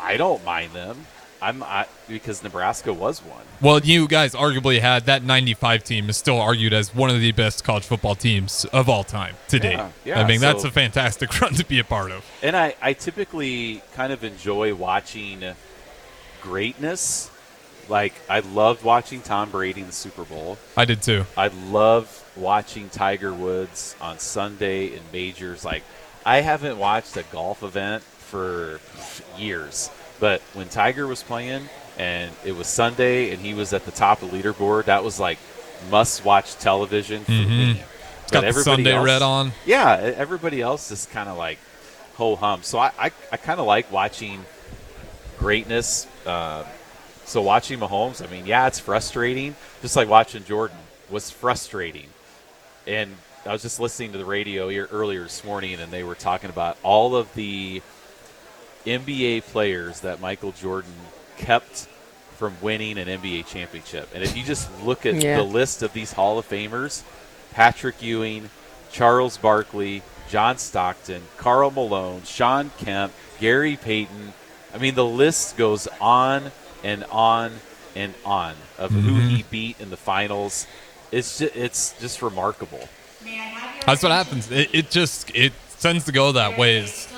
I 0.00 0.16
don't 0.16 0.44
mind 0.44 0.72
them. 0.72 1.06
I'm 1.40 1.62
I, 1.62 1.86
because 2.08 2.42
Nebraska 2.42 2.92
was 2.92 3.20
one. 3.20 3.44
Well, 3.60 3.80
you 3.80 4.08
guys 4.08 4.34
arguably 4.34 4.80
had 4.80 5.06
that 5.06 5.22
95 5.22 5.84
team 5.84 6.08
is 6.08 6.16
still 6.16 6.40
argued 6.40 6.72
as 6.72 6.94
one 6.94 7.10
of 7.10 7.20
the 7.20 7.32
best 7.32 7.64
college 7.64 7.84
football 7.84 8.14
teams 8.14 8.64
of 8.66 8.88
all 8.88 9.04
time 9.04 9.34
to 9.48 9.58
date. 9.58 9.72
Yeah, 9.72 9.90
yeah, 10.04 10.20
I 10.20 10.26
mean, 10.26 10.40
that's 10.40 10.64
a 10.64 10.70
fantastic 10.70 11.40
run 11.40 11.54
to 11.54 11.64
be 11.64 11.78
a 11.78 11.84
part 11.84 12.10
of. 12.10 12.24
And 12.42 12.56
I, 12.56 12.74
I 12.80 12.92
typically 12.92 13.82
kind 13.94 14.12
of 14.12 14.24
enjoy 14.24 14.74
watching 14.74 15.42
greatness. 16.42 17.30
Like 17.88 18.14
I 18.28 18.40
loved 18.40 18.82
watching 18.82 19.20
Tom 19.20 19.50
Brady 19.50 19.80
in 19.80 19.86
the 19.86 19.92
Super 19.92 20.24
Bowl. 20.24 20.58
I 20.76 20.84
did 20.84 21.02
too. 21.02 21.24
I 21.36 21.48
love 21.48 22.24
watching 22.36 22.88
Tiger 22.88 23.32
Woods 23.32 23.96
on 24.00 24.18
Sunday 24.18 24.86
in 24.88 25.00
majors. 25.12 25.64
Like 25.64 25.82
I 26.24 26.40
haven't 26.40 26.78
watched 26.78 27.16
a 27.16 27.22
golf 27.24 27.62
event 27.62 28.02
for 28.02 28.80
years, 29.38 29.90
but 30.20 30.40
when 30.54 30.68
Tiger 30.68 31.06
was 31.06 31.22
playing 31.22 31.68
and 31.98 32.30
it 32.44 32.52
was 32.52 32.66
Sunday 32.66 33.30
and 33.32 33.40
he 33.40 33.54
was 33.54 33.72
at 33.72 33.84
the 33.84 33.90
top 33.90 34.22
of 34.22 34.30
the 34.30 34.36
leaderboard, 34.42 34.84
that 34.86 35.02
was 35.04 35.18
like 35.20 35.38
must-watch 35.90 36.56
television 36.56 37.24
for 37.24 37.32
me. 37.32 37.72
It's 38.22 38.32
got 38.32 38.38
But 38.38 38.40
the 38.42 38.46
everybody 38.48 38.64
Sunday 38.76 38.92
else- 38.92 39.06
red 39.06 39.22
on. 39.22 39.52
Yeah, 39.64 39.92
everybody 40.16 40.60
else 40.60 40.90
is 40.90 41.06
kind 41.06 41.28
of 41.28 41.36
like 41.36 41.58
ho 42.16 42.34
hum. 42.36 42.62
So 42.62 42.78
I, 42.78 42.90
I, 42.98 43.10
I 43.30 43.36
kind 43.36 43.60
of 43.60 43.66
like 43.66 43.90
watching 43.92 44.44
greatness. 45.38 46.06
Uh, 46.24 46.64
so 47.24 47.42
watching 47.42 47.78
Mahomes, 47.78 48.26
I 48.26 48.30
mean, 48.30 48.46
yeah, 48.46 48.66
it's 48.66 48.78
frustrating. 48.78 49.54
Just 49.82 49.96
like 49.96 50.08
watching 50.08 50.44
Jordan 50.44 50.76
was 51.10 51.30
frustrating. 51.30 52.06
And 52.86 53.16
I 53.44 53.52
was 53.52 53.62
just 53.62 53.78
listening 53.80 54.12
to 54.12 54.18
the 54.18 54.24
radio 54.24 54.68
ear- 54.70 54.88
earlier 54.92 55.22
this 55.24 55.44
morning, 55.44 55.80
and 55.80 55.92
they 55.92 56.02
were 56.04 56.14
talking 56.14 56.50
about 56.50 56.76
all 56.82 57.14
of 57.16 57.32
the 57.34 57.82
NBA 58.86 59.44
players 59.44 60.00
that 60.00 60.20
Michael 60.20 60.52
Jordan 60.52 60.92
kept 61.36 61.88
from 62.36 62.54
winning 62.60 62.98
an 62.98 63.08
NBA 63.08 63.46
championship. 63.46 64.08
And 64.14 64.22
if 64.22 64.36
you 64.36 64.44
just 64.44 64.68
look 64.82 65.06
at 65.06 65.14
Yeah. 65.16 65.36
the 65.36 65.42
list 65.42 65.82
of 65.82 65.92
these 65.92 66.12
Hall 66.12 66.38
of 66.38 66.48
Famers, 66.48 67.02
Patrick 67.52 68.02
Ewing, 68.02 68.50
Charles 68.92 69.36
Barkley, 69.38 70.02
John 70.30 70.58
Stockton, 70.58 71.22
Karl 71.36 71.70
Malone, 71.70 72.22
Shawn 72.24 72.70
Kemp, 72.78 73.12
Gary 73.40 73.76
Payton. 73.76 74.34
I 74.74 74.78
mean, 74.78 74.94
the 74.94 75.04
list 75.04 75.56
goes 75.56 75.88
on 76.00 76.52
and 76.84 77.04
on 77.04 77.60
and 77.94 78.14
on 78.24 78.54
of 78.78 78.90
who 78.90 79.12
mm-hmm. 79.12 79.28
he 79.28 79.42
beat 79.44 79.80
in 79.80 79.90
the 79.90 79.96
finals. 79.96 80.66
It's 81.10 81.38
just, 81.38 81.56
it's 81.56 81.94
just 81.98 82.22
remarkable. 82.22 82.88
That's 83.86 84.02
what 84.02 84.12
happens. 84.12 84.50
It, 84.50 84.74
it 84.74 84.90
just 84.90 85.30
it 85.34 85.52
tends 85.80 86.04
to 86.04 86.12
go 86.12 86.32
that 86.32 86.58
way. 86.58 86.78
Is 86.78 87.08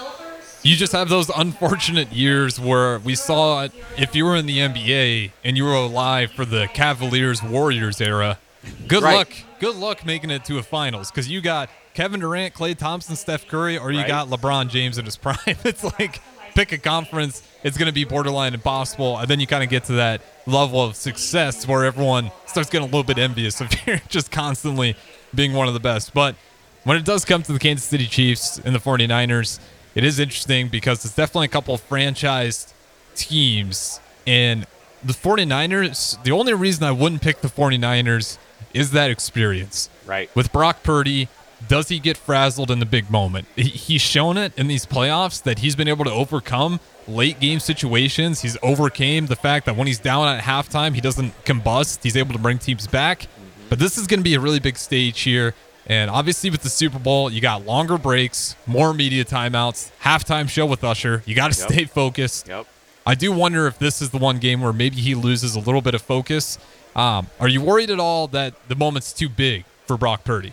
you 0.63 0.77
just 0.77 0.93
have 0.93 1.09
those 1.09 1.29
unfortunate 1.31 2.13
years 2.13 2.59
where 2.61 2.99
we 2.99 3.15
saw 3.15 3.63
it. 3.65 3.73
If 3.97 4.15
you 4.15 4.25
were 4.25 4.37
in 4.37 4.47
the 4.47 4.59
NBA 4.59 5.33
and 5.45 5.57
you 5.57 5.65
were 5.65 5.73
alive 5.75 6.31
for 6.33 6.45
the 6.45 6.69
Cavaliers 6.75 7.43
Warriors 7.43 8.01
era, 8.01 8.39
good 8.87 9.03
Right. 9.03 9.15
luck. 9.17 9.29
Good 9.61 9.77
luck 9.77 10.05
making 10.05 10.31
it 10.31 10.45
to 10.47 10.59
a 10.59 10.63
finals 10.63 11.11
because 11.11 11.29
you 11.29 11.41
got 11.41 11.69
Kevin 11.95 12.21
Durant, 12.21 12.55
Klay 12.55 12.77
Thompson, 12.77 13.17
Steph 13.17 13.47
Curry, 13.49 13.77
or 13.79 13.91
you 13.91 13.99
Right. 14.01 14.09
got 14.09 14.29
LeBron 14.29 14.69
James 14.69 14.99
in 14.99 15.05
his 15.05 15.17
prime. 15.25 15.37
It's 15.47 15.85
like 15.85 16.21
pick 16.55 16.73
a 16.73 16.79
conference. 16.79 17.43
It's 17.65 17.77
going 17.77 17.87
to 17.87 17.93
be 17.93 18.05
borderline 18.05 18.55
impossible, 18.55 19.19
and 19.19 19.29
then 19.29 19.41
you 19.41 19.47
kind 19.49 19.65
of 19.65 19.69
get 19.71 19.85
to 19.85 19.93
that 19.95 20.21
level 20.47 20.83
of 20.83 20.95
success 20.97 21.67
where 21.67 21.85
everyone 21.85 22.31
starts 22.47 22.71
getting 22.71 22.85
a 22.85 22.91
little 22.91 23.03
bit 23.05 23.19
envious 23.19 23.61
of 23.61 23.69
you're 23.87 24.01
just 24.09 24.31
constantly 24.31 24.97
being 25.35 25.53
one 25.55 25.67
of 25.69 25.75
the 25.75 25.81
best. 25.81 26.15
But 26.15 26.37
when 26.85 26.97
it 26.97 27.05
does 27.05 27.25
come 27.25 27.43
to 27.43 27.53
the 27.53 27.59
Kansas 27.59 27.85
City 27.85 28.07
Chiefs 28.07 28.61
and 28.65 28.75
the 28.75 28.79
49ers, 28.81 29.59
it 29.99 30.05
is 30.05 30.21
interesting 30.21 30.69
because 30.69 31.05
it's 31.05 31.17
definitely 31.17 31.47
a 31.47 31.49
couple 31.49 31.75
of 31.75 31.87
franchised 31.89 32.73
teams. 33.17 33.99
And 34.29 34.65
the 35.03 35.13
49ers, 35.13 36.23
the 36.23 36.31
only 36.31 36.55
reason 36.55 36.85
I 36.85 36.93
wouldn't 36.93 37.21
pick 37.21 37.41
the 37.41 37.49
49ers 37.49 38.39
is 38.73 38.93
that 38.93 39.11
experience. 39.11 39.91
Right. 40.07 40.31
With 40.37 40.53
Brock 40.53 40.85
Purdy, 40.85 41.27
does 41.67 41.89
he 41.89 41.99
get 41.99 42.17
frazzled 42.17 42.71
in 42.71 42.79
the 42.79 42.87
big 42.87 43.11
moment? 43.11 43.49
He's 43.57 44.01
shown 44.01 44.37
it 44.37 44.57
in 44.57 44.69
these 44.69 44.87
playoffs 44.87 45.43
that 45.43 45.59
he's 45.59 45.75
been 45.75 45.89
able 45.89 46.05
to 46.05 46.13
overcome 46.13 46.79
late 47.09 47.41
game 47.41 47.59
situations. 47.59 48.43
He's 48.43 48.57
overcame 48.63 49.27
the 49.27 49.35
fact 49.35 49.67
that 49.67 49.75
when 49.75 49.89
he's 49.89 49.99
down 49.99 50.29
at 50.29 50.45
halftime, 50.45 50.95
he 50.95 51.01
doesn't 51.01 51.33
combust. 51.45 52.05
He's 52.05 52.17
able 52.17 52.35
to 52.35 52.39
bring 52.39 52.59
teams 52.59 52.87
back. 52.87 53.23
Mm-hmm. 53.23 53.69
But 53.69 53.81
this 53.81 53.99
is 53.99 54.07
going 54.07 54.21
to 54.21 54.25
be 54.25 54.35
a 54.35 54.41
really 54.41 54.61
big 54.61 54.77
stage 54.77 55.23
here. 55.23 55.55
And 55.89 56.11
obviously, 56.11 56.51
with 56.51 56.63
the 56.63 56.69
Super 56.69 56.99
Bowl, 56.99 57.31
you 57.31 57.41
got 57.41 57.65
longer 57.65 57.97
breaks, 57.97 58.57
more 58.67 58.93
media 58.93 59.25
timeouts, 59.25 59.91
halftime 60.03 60.49
show 60.49 60.67
with 60.67 60.85
Usher. 60.85 61.23
You 61.25 61.35
got 61.35 61.51
to 61.53 61.59
Yep. 61.59 61.71
stay 61.73 61.85
focused. 61.87 62.47
Yep. 62.49 62.67
I 63.07 63.15
do 63.15 63.33
wonder 63.33 63.67
if 63.67 63.79
this 63.79 64.03
is 64.03 64.11
the 64.11 64.19
one 64.19 64.39
game 64.39 64.61
where 64.61 64.73
maybe 64.75 64.97
he 64.97 65.15
loses 65.15 65.55
a 65.55 65.61
little 65.61 65.81
bit 65.81 65.95
of 65.95 66.03
focus. 66.03 66.59
Um, 66.95 67.29
are 67.41 67.49
you 67.49 67.63
worried 67.63 67.91
at 67.91 67.99
all 67.99 68.27
that 68.29 68.53
the 68.69 68.75
moment's 68.75 69.15
too 69.15 69.31
big 69.31 69.65
for 69.87 69.97
Brock 69.97 70.25
Purdy? 70.25 70.53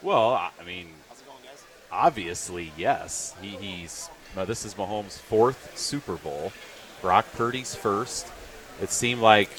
Well, 0.00 0.30
I 0.34 0.50
mean, 0.64 0.88
obviously, 1.90 2.72
yes. 2.76 3.34
He, 3.40 3.48
he's 3.48 4.08
now 4.36 4.44
this 4.44 4.64
is 4.64 4.74
Mahomes' 4.74 5.18
fourth 5.18 5.76
Super 5.76 6.14
Bowl. 6.16 6.52
Brock 7.00 7.26
Purdy's 7.32 7.74
first. 7.74 8.28
It 8.80 8.90
seemed 8.90 9.20
like 9.20 9.50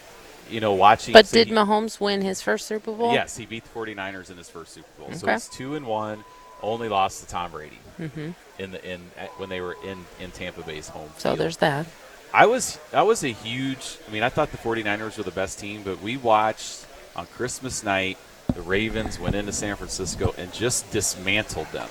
you 0.49 0.59
know, 0.59 0.73
watching. 0.73 1.13
But 1.13 1.27
so 1.27 1.37
did 1.37 1.47
he- 1.47 1.53
Mahomes 1.53 1.99
win 1.99 2.21
his 2.21 2.41
first 2.41 2.67
Super 2.67 2.91
Bowl? 2.91 3.13
Yes, 3.13 3.37
he 3.37 3.45
beat 3.45 3.63
the 3.63 3.69
49ers 3.69 4.29
in 4.29 4.37
his 4.37 4.49
first 4.49 4.73
Super 4.73 4.87
Bowl. 4.99 5.11
So 5.13 5.27
Okay. 5.27 5.35
it's 5.35 5.47
two 5.49 5.75
and 5.75 5.85
one. 5.85 6.23
Only 6.61 6.87
lost 6.87 7.21
to 7.21 7.27
Tom 7.27 7.51
Brady 7.51 7.79
mm-hmm. 7.99 8.31
in 8.57 8.71
the 8.71 8.89
in 8.89 9.01
at- 9.17 9.37
when 9.37 9.49
they 9.49 9.59
were 9.59 9.75
in 9.83 10.05
in 10.19 10.31
Tampa 10.31 10.61
Bay's 10.63 10.87
home. 10.87 11.09
So 11.17 11.29
field. 11.29 11.39
there's 11.39 11.57
that. 11.57 11.85
I 12.33 12.45
was 12.45 12.79
that 12.91 13.05
was 13.05 13.23
a 13.23 13.29
huge. 13.29 13.97
I 14.07 14.11
mean, 14.11 14.23
I 14.23 14.29
thought 14.29 14.51
the 14.51 14.57
49ers 14.57 15.17
were 15.17 15.23
the 15.23 15.31
best 15.31 15.59
team, 15.59 15.83
but 15.83 16.01
we 16.01 16.15
watched 16.17 16.85
on 17.15 17.25
Christmas 17.27 17.83
night 17.83 18.17
the 18.53 18.61
Ravens 18.61 19.19
went 19.19 19.35
into 19.35 19.51
San 19.51 19.75
Francisco 19.75 20.33
and 20.37 20.53
just 20.53 20.89
dismantled 20.91 21.67
them. 21.71 21.89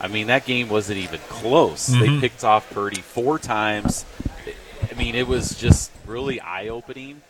I 0.00 0.08
mean, 0.08 0.28
that 0.28 0.46
game 0.46 0.68
wasn't 0.68 0.98
even 0.98 1.20
close. 1.28 1.86
They 1.86 1.98
mm-hmm. 2.06 2.20
picked 2.20 2.44
off 2.44 2.68
Purdy 2.70 3.00
four 3.00 3.38
times. 3.38 4.04
I 4.90 4.94
mean, 4.94 5.14
it 5.14 5.26
was 5.26 5.58
just 5.58 5.90
really 6.06 6.40
eye 6.40 6.68
opening, 6.68 7.22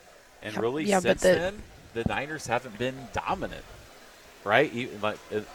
and 0.43 0.57
really 0.57 0.85
Yeah, 0.85 0.99
since 0.99 1.21
the- 1.21 1.27
then, 1.29 1.61
the 1.93 2.03
Niners 2.05 2.47
haven't 2.47 2.77
been 2.77 2.95
dominant 3.13 3.65
right? 4.43 4.71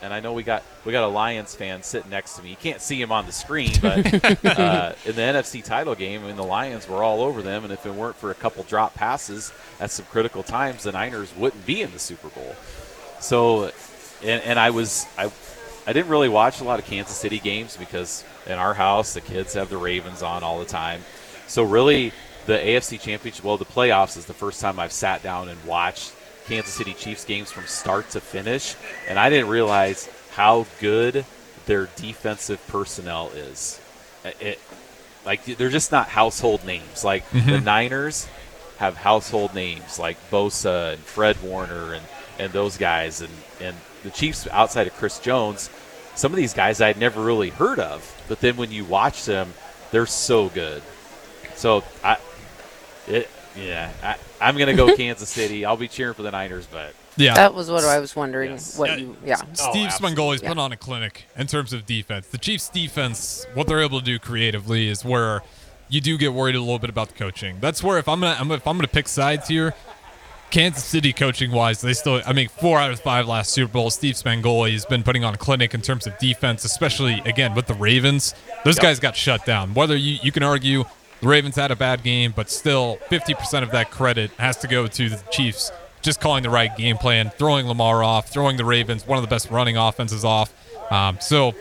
And 0.02 0.12
I 0.12 0.20
know 0.20 0.32
we 0.32 0.42
got 0.42 0.62
we 0.84 0.92
got 0.92 1.04
a 1.04 1.08
Lions 1.08 1.54
fan 1.54 1.82
sitting 1.82 2.10
next 2.10 2.36
to 2.36 2.42
me. 2.42 2.50
You 2.50 2.56
can't 2.56 2.80
see 2.80 3.00
him 3.00 3.12
on 3.12 3.26
the 3.26 3.32
screen, 3.32 3.72
but 3.82 4.06
uh, 4.44 4.92
in 5.04 5.14
the 5.16 5.22
NFC 5.22 5.64
title 5.64 5.94
game, 5.94 6.22
I 6.22 6.28
mean, 6.28 6.36
the 6.36 6.44
Lions 6.44 6.88
were 6.88 7.02
all 7.02 7.22
over 7.22 7.42
them, 7.42 7.64
and 7.64 7.72
if 7.72 7.86
it 7.86 7.94
weren't 7.94 8.16
for 8.16 8.30
a 8.30 8.34
couple 8.34 8.62
drop 8.64 8.94
passes 8.94 9.52
at 9.80 9.90
some 9.90 10.06
critical 10.06 10.42
times, 10.42 10.84
the 10.84 10.92
Niners 10.92 11.34
wouldn't 11.36 11.64
be 11.66 11.82
in 11.82 11.92
the 11.92 11.98
Super 11.98 12.28
Bowl. 12.28 12.54
So, 13.20 13.70
and, 14.22 14.42
and 14.42 14.58
I 14.58 14.70
was 14.70 15.06
I 15.16 15.30
I 15.86 15.92
didn't 15.92 16.10
really 16.10 16.28
watch 16.28 16.60
a 16.60 16.64
lot 16.64 16.78
of 16.78 16.86
Kansas 16.86 17.16
City 17.16 17.38
games 17.38 17.76
because 17.76 18.24
in 18.46 18.52
our 18.52 18.74
house 18.74 19.14
the 19.14 19.20
kids 19.20 19.54
have 19.54 19.70
the 19.70 19.76
Ravens 19.78 20.22
on 20.22 20.42
all 20.42 20.58
the 20.58 20.64
time. 20.64 21.02
So 21.46 21.62
really, 21.62 22.12
the 22.46 22.58
AFC 22.58 23.00
Championship, 23.00 23.44
well, 23.44 23.56
the 23.56 23.64
playoffs 23.64 24.16
is 24.16 24.26
the 24.26 24.34
first 24.34 24.60
time 24.60 24.78
I've 24.78 24.92
sat 24.92 25.22
down 25.22 25.48
and 25.48 25.62
watched 25.64 26.12
Kansas 26.46 26.74
City 26.74 26.94
Chiefs 26.94 27.24
games 27.24 27.50
from 27.50 27.66
start 27.66 28.10
to 28.10 28.20
finish, 28.20 28.76
and 29.08 29.18
I 29.18 29.30
didn't 29.30 29.48
realize 29.48 30.08
how 30.32 30.66
good 30.80 31.24
their 31.66 31.88
defensive 31.96 32.64
personnel 32.68 33.30
is. 33.30 33.80
It, 34.40 34.60
like 35.24 35.44
they're 35.44 35.70
just 35.70 35.92
not 35.92 36.08
household 36.08 36.64
names. 36.64 37.04
Like 37.04 37.28
mm-hmm. 37.30 37.50
the 37.50 37.60
Niners 37.60 38.28
have 38.78 38.96
household 38.96 39.54
names 39.54 39.98
like 39.98 40.16
Bosa 40.30 40.94
and 40.94 41.02
Fred 41.02 41.40
Warner 41.42 41.94
and, 41.94 42.04
and 42.38 42.52
those 42.52 42.76
guys, 42.76 43.20
and, 43.20 43.32
and 43.60 43.76
the 44.02 44.10
Chiefs 44.10 44.46
outside 44.50 44.86
of 44.86 44.94
Chris 44.94 45.18
Jones, 45.18 45.70
some 46.14 46.32
of 46.32 46.36
these 46.36 46.52
guys 46.52 46.80
I'd 46.80 46.98
never 46.98 47.22
really 47.22 47.50
heard 47.50 47.78
of. 47.78 48.22
But 48.28 48.40
then 48.40 48.56
when 48.56 48.70
you 48.70 48.84
watch 48.84 49.24
them, 49.24 49.54
they're 49.90 50.06
so 50.06 50.48
good. 50.48 50.82
So 51.54 51.84
I, 52.02 52.18
it, 53.08 53.28
yeah, 53.56 53.90
I, 54.02 54.16
I'm 54.40 54.56
gonna 54.56 54.74
go 54.74 54.94
Kansas 54.96 55.28
City. 55.28 55.64
I'll 55.64 55.76
be 55.76 55.88
cheering 55.88 56.14
for 56.14 56.22
the 56.22 56.30
Niners, 56.30 56.66
but 56.70 56.94
Yeah. 57.16 57.34
That 57.34 57.54
was 57.54 57.70
what 57.70 57.84
I 57.84 57.98
was 58.00 58.16
wondering. 58.16 58.52
Yes. 58.52 58.76
What 58.78 58.90
Yeah, 58.90 58.96
you? 58.96 59.16
Yeah. 59.24 59.36
Steve 59.36 59.48
oh, 59.58 59.84
absolutely. 59.86 60.14
Spagnuolo's 60.16 60.42
Yeah. 60.42 60.48
put 60.48 60.58
on 60.58 60.72
a 60.72 60.76
clinic 60.76 61.24
in 61.36 61.46
terms 61.46 61.72
of 61.72 61.86
defense. 61.86 62.26
The 62.26 62.38
Chiefs' 62.38 62.68
defense, 62.68 63.46
what 63.54 63.66
they're 63.68 63.82
able 63.82 64.00
to 64.00 64.04
do 64.04 64.18
creatively 64.18 64.88
is 64.88 65.04
where 65.04 65.42
you 65.88 66.00
do 66.00 66.18
get 66.18 66.32
worried 66.32 66.56
a 66.56 66.60
little 66.60 66.78
bit 66.80 66.90
about 66.90 67.08
the 67.08 67.14
coaching. 67.14 67.58
That's 67.60 67.82
where 67.82 67.98
if 67.98 68.08
I'm 68.08 68.20
gonna 68.20 68.36
I'm, 68.40 68.50
if 68.50 68.66
I'm 68.66 68.76
gonna 68.76 68.88
pick 68.88 69.06
sides 69.06 69.46
here, 69.48 69.74
Kansas 70.50 70.84
City 70.84 71.12
coaching 71.12 71.50
wise, 71.50 71.80
they 71.80 71.92
still 71.94 72.22
I 72.26 72.32
mean 72.32 72.48
four 72.48 72.78
out 72.78 72.90
of 72.90 73.00
five 73.00 73.26
last 73.26 73.50
Super 73.52 73.72
Bowl. 73.72 73.90
Steve 73.90 74.14
Spangoli 74.14 74.72
has 74.72 74.84
been 74.86 75.02
putting 75.02 75.24
on 75.24 75.34
a 75.34 75.36
clinic 75.36 75.74
in 75.74 75.80
terms 75.82 76.06
of 76.06 76.16
defense, 76.18 76.64
especially 76.64 77.20
again 77.24 77.54
with 77.54 77.66
the 77.66 77.74
Ravens. 77.74 78.34
Those 78.64 78.76
Yep. 78.76 78.82
guys 78.82 79.00
got 79.00 79.16
shut 79.16 79.44
down. 79.44 79.74
Whether 79.74 79.96
you 79.96 80.18
you 80.22 80.32
can 80.32 80.42
argue 80.42 80.84
the 81.20 81.28
Ravens 81.28 81.56
had 81.56 81.70
a 81.70 81.76
bad 81.76 82.02
game, 82.02 82.32
but 82.34 82.50
still 82.50 82.98
50% 83.10 83.62
of 83.62 83.70
that 83.72 83.90
credit 83.90 84.30
has 84.32 84.56
to 84.58 84.68
go 84.68 84.86
to 84.86 85.08
the 85.08 85.22
Chiefs 85.30 85.72
just 86.02 86.20
calling 86.20 86.42
the 86.42 86.50
right 86.50 86.76
game 86.76 86.98
plan, 86.98 87.30
throwing 87.30 87.66
Lamar 87.66 88.04
off, 88.04 88.28
throwing 88.28 88.56
the 88.56 88.64
Ravens, 88.64 89.06
one 89.06 89.16
of 89.18 89.22
the 89.22 89.28
best 89.28 89.50
running 89.50 89.76
offenses 89.76 90.24
off. 90.24 90.52
Um, 90.92 91.18
so 91.20 91.54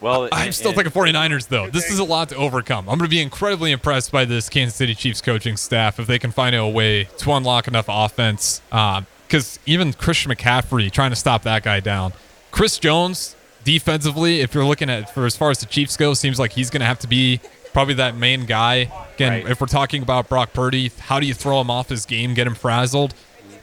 well, 0.00 0.28
I'm 0.32 0.46
and- 0.46 0.54
still 0.54 0.72
thinking 0.72 0.92
49ers, 0.92 1.48
though. 1.48 1.68
This 1.68 1.90
is 1.90 1.98
a 1.98 2.04
lot 2.04 2.28
to 2.30 2.36
overcome. 2.36 2.88
I'm 2.88 2.98
going 2.98 3.08
to 3.08 3.14
be 3.14 3.20
incredibly 3.20 3.72
impressed 3.72 4.12
by 4.12 4.24
this 4.24 4.48
Kansas 4.48 4.76
City 4.76 4.94
Chiefs 4.94 5.20
coaching 5.20 5.56
staff 5.56 5.98
if 5.98 6.06
they 6.06 6.18
can 6.18 6.30
find 6.30 6.54
a 6.54 6.66
way 6.66 7.04
to 7.18 7.32
unlock 7.32 7.68
enough 7.68 7.86
offense. 7.88 8.62
Because 8.70 9.58
even 9.66 9.92
Christian 9.92 10.32
McCaffrey 10.32 10.90
trying 10.90 11.10
to 11.10 11.16
stop 11.16 11.42
that 11.42 11.62
guy 11.62 11.80
down. 11.80 12.12
Chris 12.50 12.78
Jones, 12.78 13.36
defensively, 13.64 14.40
if 14.40 14.54
you're 14.54 14.64
looking 14.64 14.88
at 14.88 15.12
for 15.12 15.26
as 15.26 15.36
far 15.36 15.50
as 15.50 15.58
the 15.58 15.66
Chiefs 15.66 15.96
go, 15.96 16.14
seems 16.14 16.38
like 16.38 16.52
he's 16.52 16.70
going 16.70 16.80
to 16.80 16.86
have 16.86 17.00
to 17.00 17.08
be 17.08 17.40
probably 17.72 17.94
that 17.94 18.16
main 18.16 18.44
guy. 18.46 18.90
Again, 19.14 19.32
Right. 19.44 19.48
if 19.50 19.60
we're 19.60 19.66
talking 19.66 20.02
about 20.02 20.28
Brock 20.28 20.52
Purdy, 20.52 20.90
how 21.00 21.20
do 21.20 21.26
you 21.26 21.34
throw 21.34 21.60
him 21.60 21.70
off 21.70 21.88
his 21.88 22.06
game, 22.06 22.34
get 22.34 22.46
him 22.46 22.54
frazzled? 22.54 23.14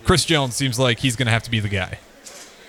Chris 0.03 0.25
Jones 0.25 0.55
seems 0.55 0.77
like 0.77 0.99
he's 0.99 1.15
going 1.15 1.25
to 1.25 1.31
have 1.31 1.43
to 1.43 1.51
be 1.51 1.59
the 1.59 1.69
guy. 1.69 1.99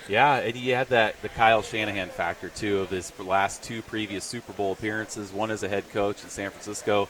Yeah, 0.09 0.35
and 0.37 0.55
you 0.55 0.73
had 0.73 0.87
that 0.89 1.21
the 1.21 1.27
Kyle 1.29 1.61
Shanahan 1.61 2.09
factor 2.09 2.47
too 2.49 2.79
of 2.79 2.89
his 2.89 3.11
last 3.19 3.61
two 3.61 3.81
previous 3.81 4.23
Super 4.23 4.53
Bowl 4.53 4.71
appearances. 4.71 5.33
One 5.33 5.51
as 5.51 5.63
a 5.63 5.67
head 5.69 5.89
coach 5.91 6.23
in 6.23 6.29
San 6.29 6.49
Francisco, 6.49 7.09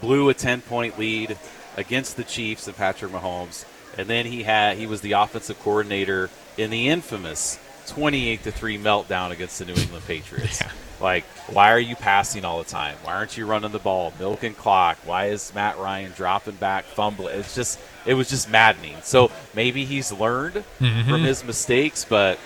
blew 0.00 0.28
a 0.28 0.34
ten 0.34 0.60
point 0.60 0.96
lead 0.98 1.36
against 1.76 2.16
the 2.16 2.22
Chiefs 2.24 2.68
and 2.68 2.76
Patrick 2.76 3.10
Mahomes, 3.10 3.64
and 3.98 4.06
then 4.06 4.26
he 4.26 4.44
had 4.44 4.78
he 4.78 4.86
was 4.86 5.00
the 5.00 5.12
offensive 5.12 5.58
coordinator 5.60 6.30
in 6.56 6.70
the 6.70 6.88
infamous 6.88 7.58
twenty 7.88 8.28
eight 8.28 8.44
to 8.44 8.52
three 8.52 8.78
meltdown 8.78 9.32
against 9.32 9.58
the 9.58 9.64
New 9.64 9.74
England 9.74 10.04
Patriots. 10.06 10.62
Like, 11.00 11.24
why 11.48 11.72
are 11.72 11.78
you 11.78 11.96
passing 11.96 12.44
all 12.44 12.58
the 12.58 12.68
time? 12.68 12.96
Why 13.02 13.14
aren't 13.14 13.36
you 13.36 13.46
running 13.46 13.72
the 13.72 13.78
ball, 13.78 14.12
milking 14.18 14.54
clock? 14.54 14.98
Why 15.04 15.26
is 15.26 15.52
Matt 15.54 15.78
Ryan 15.78 16.12
dropping 16.12 16.56
back, 16.56 16.84
fumbling? 16.84 17.38
It's 17.38 17.54
just 17.54 17.80
it 18.06 18.14
was 18.14 18.28
just 18.28 18.50
maddening. 18.50 18.96
So 19.02 19.30
maybe 19.54 19.84
he's 19.84 20.12
learned 20.12 20.64
mm-hmm. 20.78 21.08
from 21.08 21.22
his 21.22 21.44
mistakes, 21.44 22.04
but 22.04 22.38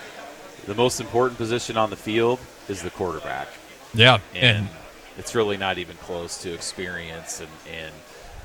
the 0.65 0.75
most 0.75 0.99
important 0.99 1.37
position 1.37 1.77
on 1.77 1.89
the 1.89 1.95
field 1.95 2.39
is 2.67 2.81
the 2.81 2.89
quarterback, 2.89 3.47
Yeah. 3.93 4.19
and, 4.33 4.57
And 4.57 4.69
it's 5.17 5.35
really 5.35 5.57
not 5.57 5.77
even 5.77 5.95
close 5.97 6.41
to 6.41 6.53
experience 6.53 7.39
and, 7.39 7.49
and 7.71 7.93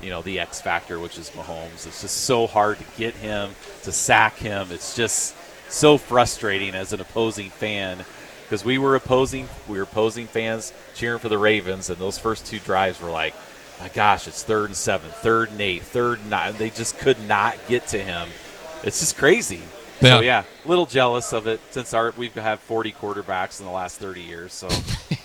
you 0.01 0.09
know 0.09 0.21
the 0.21 0.39
X 0.39 0.61
factor, 0.61 0.99
which 0.99 1.17
is 1.17 1.29
Mahomes. 1.31 1.87
It's 1.87 2.01
just 2.01 2.23
so 2.25 2.47
hard 2.47 2.77
to 2.79 2.85
get 2.97 3.15
him 3.15 3.51
to 3.83 3.91
sack 3.91 4.37
him. 4.37 4.67
It's 4.71 4.95
just 4.95 5.35
so 5.69 5.97
frustrating 5.97 6.75
as 6.75 6.91
an 6.93 6.99
opposing 7.01 7.49
fan 7.49 8.03
because 8.51 8.65
we 8.65 8.77
were 8.77 8.97
opposing 8.97 9.47
we 9.69 9.77
were 9.77 9.83
opposing 9.83 10.27
fans 10.27 10.73
cheering 10.93 11.19
for 11.19 11.29
the 11.29 11.37
Ravens, 11.37 11.89
and 11.89 11.97
those 11.97 12.17
first 12.17 12.45
two 12.45 12.59
drives 12.59 12.99
were 12.99 13.09
like, 13.09 13.33
my 13.79 13.87
gosh, 13.87 14.27
it's 14.27 14.43
third 14.43 14.65
and 14.65 14.75
seven, 14.75 15.09
third 15.09 15.51
and 15.51 15.61
eight, 15.61 15.83
third 15.83 16.19
and 16.19 16.29
nine. 16.29 16.55
They 16.57 16.69
just 16.69 16.99
could 16.99 17.17
not 17.29 17.57
get 17.69 17.87
to 17.87 17.97
him. 17.97 18.27
It's 18.83 18.99
just 18.99 19.15
crazy. 19.15 19.61
Yeah. 20.01 20.17
So 20.17 20.19
yeah, 20.19 20.43
a 20.65 20.67
little 20.67 20.85
jealous 20.85 21.31
of 21.31 21.47
it 21.47 21.61
since 21.69 21.93
our 21.93 22.13
we've 22.17 22.33
had 22.33 22.59
40 22.59 22.91
quarterbacks 22.91 23.61
in 23.61 23.65
the 23.67 23.71
last 23.71 23.99
30 23.99 24.19
years. 24.21 24.51
So 24.51 24.67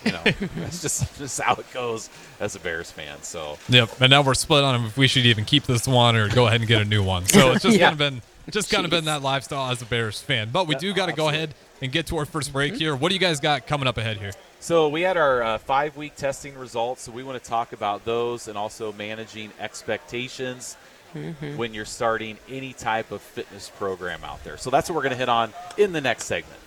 you 0.04 0.12
know, 0.12 0.22
that's 0.58 0.80
just 0.80 1.18
just 1.18 1.40
how 1.40 1.54
it 1.54 1.66
goes 1.72 2.08
as 2.38 2.54
a 2.54 2.60
Bears 2.60 2.92
fan. 2.92 3.20
So 3.22 3.58
Yep, 3.70 4.00
and 4.02 4.10
now 4.10 4.22
we're 4.22 4.34
split 4.34 4.62
on 4.62 4.84
if 4.84 4.96
we 4.96 5.08
should 5.08 5.26
even 5.26 5.44
keep 5.44 5.64
this 5.64 5.88
one 5.88 6.14
or 6.14 6.28
go 6.28 6.46
ahead 6.46 6.60
and 6.60 6.68
get 6.68 6.80
a 6.80 6.84
new 6.84 7.02
one. 7.02 7.26
So 7.26 7.50
it's 7.50 7.64
just 7.64 7.76
Yeah. 7.80 7.86
kind 7.90 7.92
of 7.94 7.98
been 7.98 8.22
just 8.52 8.70
kind 8.70 8.84
of 8.84 8.92
been 8.92 9.06
that 9.06 9.22
lifestyle 9.22 9.72
as 9.72 9.82
a 9.82 9.86
Bears 9.86 10.20
fan. 10.22 10.50
But 10.52 10.68
we 10.68 10.76
do 10.76 10.94
got 10.94 11.06
to 11.06 11.12
go 11.12 11.28
ahead 11.28 11.52
and 11.82 11.92
get 11.92 12.06
to 12.06 12.16
our 12.16 12.24
first 12.24 12.52
break 12.52 12.72
Mm-hmm. 12.72 12.80
here. 12.80 12.96
What 12.96 13.08
do 13.10 13.14
you 13.14 13.20
guys 13.20 13.40
got 13.40 13.66
coming 13.66 13.86
up 13.86 13.98
ahead 13.98 14.16
here? 14.16 14.32
So 14.60 14.88
we 14.88 15.02
had 15.02 15.16
our 15.16 15.42
uh, 15.42 15.58
five 15.58 15.96
week 15.96 16.16
testing 16.16 16.56
results. 16.56 17.02
So 17.02 17.12
we 17.12 17.22
want 17.22 17.42
to 17.42 17.48
talk 17.48 17.72
about 17.72 18.04
those 18.04 18.48
and 18.48 18.56
also 18.58 18.92
managing 18.92 19.50
expectations 19.60 20.76
Mm-hmm. 21.14 21.56
when 21.56 21.72
you're 21.72 21.86
starting 21.86 22.36
any 22.50 22.74
type 22.74 23.10
of 23.10 23.22
fitness 23.22 23.70
program 23.78 24.22
out 24.22 24.42
there. 24.44 24.58
So 24.58 24.68
that's 24.68 24.90
what 24.90 24.96
we're 24.96 25.02
going 25.02 25.12
to 25.12 25.16
hit 25.18 25.30
on 25.30 25.50
in 25.78 25.92
the 25.92 26.00
next 26.00 26.24
segment. 26.24 26.60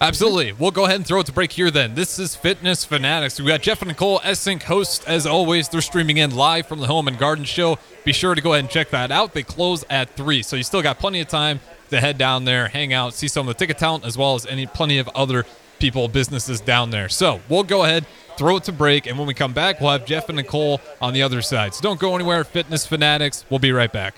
Absolutely. 0.00 0.52
We'll 0.52 0.72
go 0.72 0.84
ahead 0.84 0.96
and 0.96 1.06
throw 1.06 1.20
it 1.20 1.26
to 1.26 1.32
break 1.32 1.52
here 1.52 1.70
then. 1.70 1.94
This 1.94 2.18
is 2.18 2.34
Fitness 2.34 2.84
Fanatics. 2.84 3.40
We 3.40 3.46
got 3.46 3.62
Jeff 3.62 3.82
and 3.82 3.88
Nicole 3.88 4.18
Essink 4.20 4.64
hosts 4.64 5.04
as 5.06 5.26
always. 5.26 5.68
They're 5.68 5.80
streaming 5.80 6.16
in 6.16 6.34
live 6.34 6.66
from 6.66 6.80
the 6.80 6.86
Home 6.86 7.06
and 7.06 7.18
Garden 7.18 7.44
Show. 7.44 7.78
Be 8.04 8.12
sure 8.12 8.34
to 8.34 8.40
go 8.40 8.52
ahead 8.52 8.64
and 8.64 8.70
check 8.70 8.90
that 8.90 9.12
out. 9.12 9.32
They 9.32 9.44
close 9.44 9.84
at 9.88 10.16
3, 10.16 10.42
so 10.42 10.56
you 10.56 10.64
still 10.64 10.82
got 10.82 10.98
plenty 10.98 11.20
of 11.20 11.28
time 11.28 11.60
to 11.90 12.00
head 12.00 12.18
down 12.18 12.44
there, 12.44 12.68
hang 12.68 12.92
out, 12.92 13.14
see 13.14 13.28
some 13.28 13.46
of 13.46 13.54
the 13.54 13.58
ticket 13.58 13.78
talent 13.78 14.04
as 14.04 14.18
well 14.18 14.34
as 14.34 14.46
any 14.46 14.66
plenty 14.66 14.98
of 14.98 15.08
other 15.14 15.44
people, 15.78 16.08
businesses 16.08 16.60
down 16.60 16.90
there. 16.90 17.08
So 17.08 17.40
we'll 17.48 17.64
go 17.64 17.84
ahead, 17.84 18.06
throw 18.36 18.56
it 18.56 18.64
to 18.64 18.72
break, 18.72 19.06
and 19.06 19.18
when 19.18 19.28
we 19.28 19.34
come 19.34 19.52
back, 19.52 19.80
we'll 19.80 19.90
have 19.90 20.06
Jeff 20.06 20.28
and 20.28 20.36
Nicole 20.36 20.80
on 21.00 21.12
the 21.12 21.22
other 21.22 21.42
side. 21.42 21.74
So 21.74 21.82
don't 21.82 22.00
go 22.00 22.14
anywhere. 22.14 22.44
Fitness 22.44 22.86
Fanatics. 22.86 23.44
We'll 23.50 23.60
be 23.60 23.72
right 23.72 23.92
back. 23.92 24.14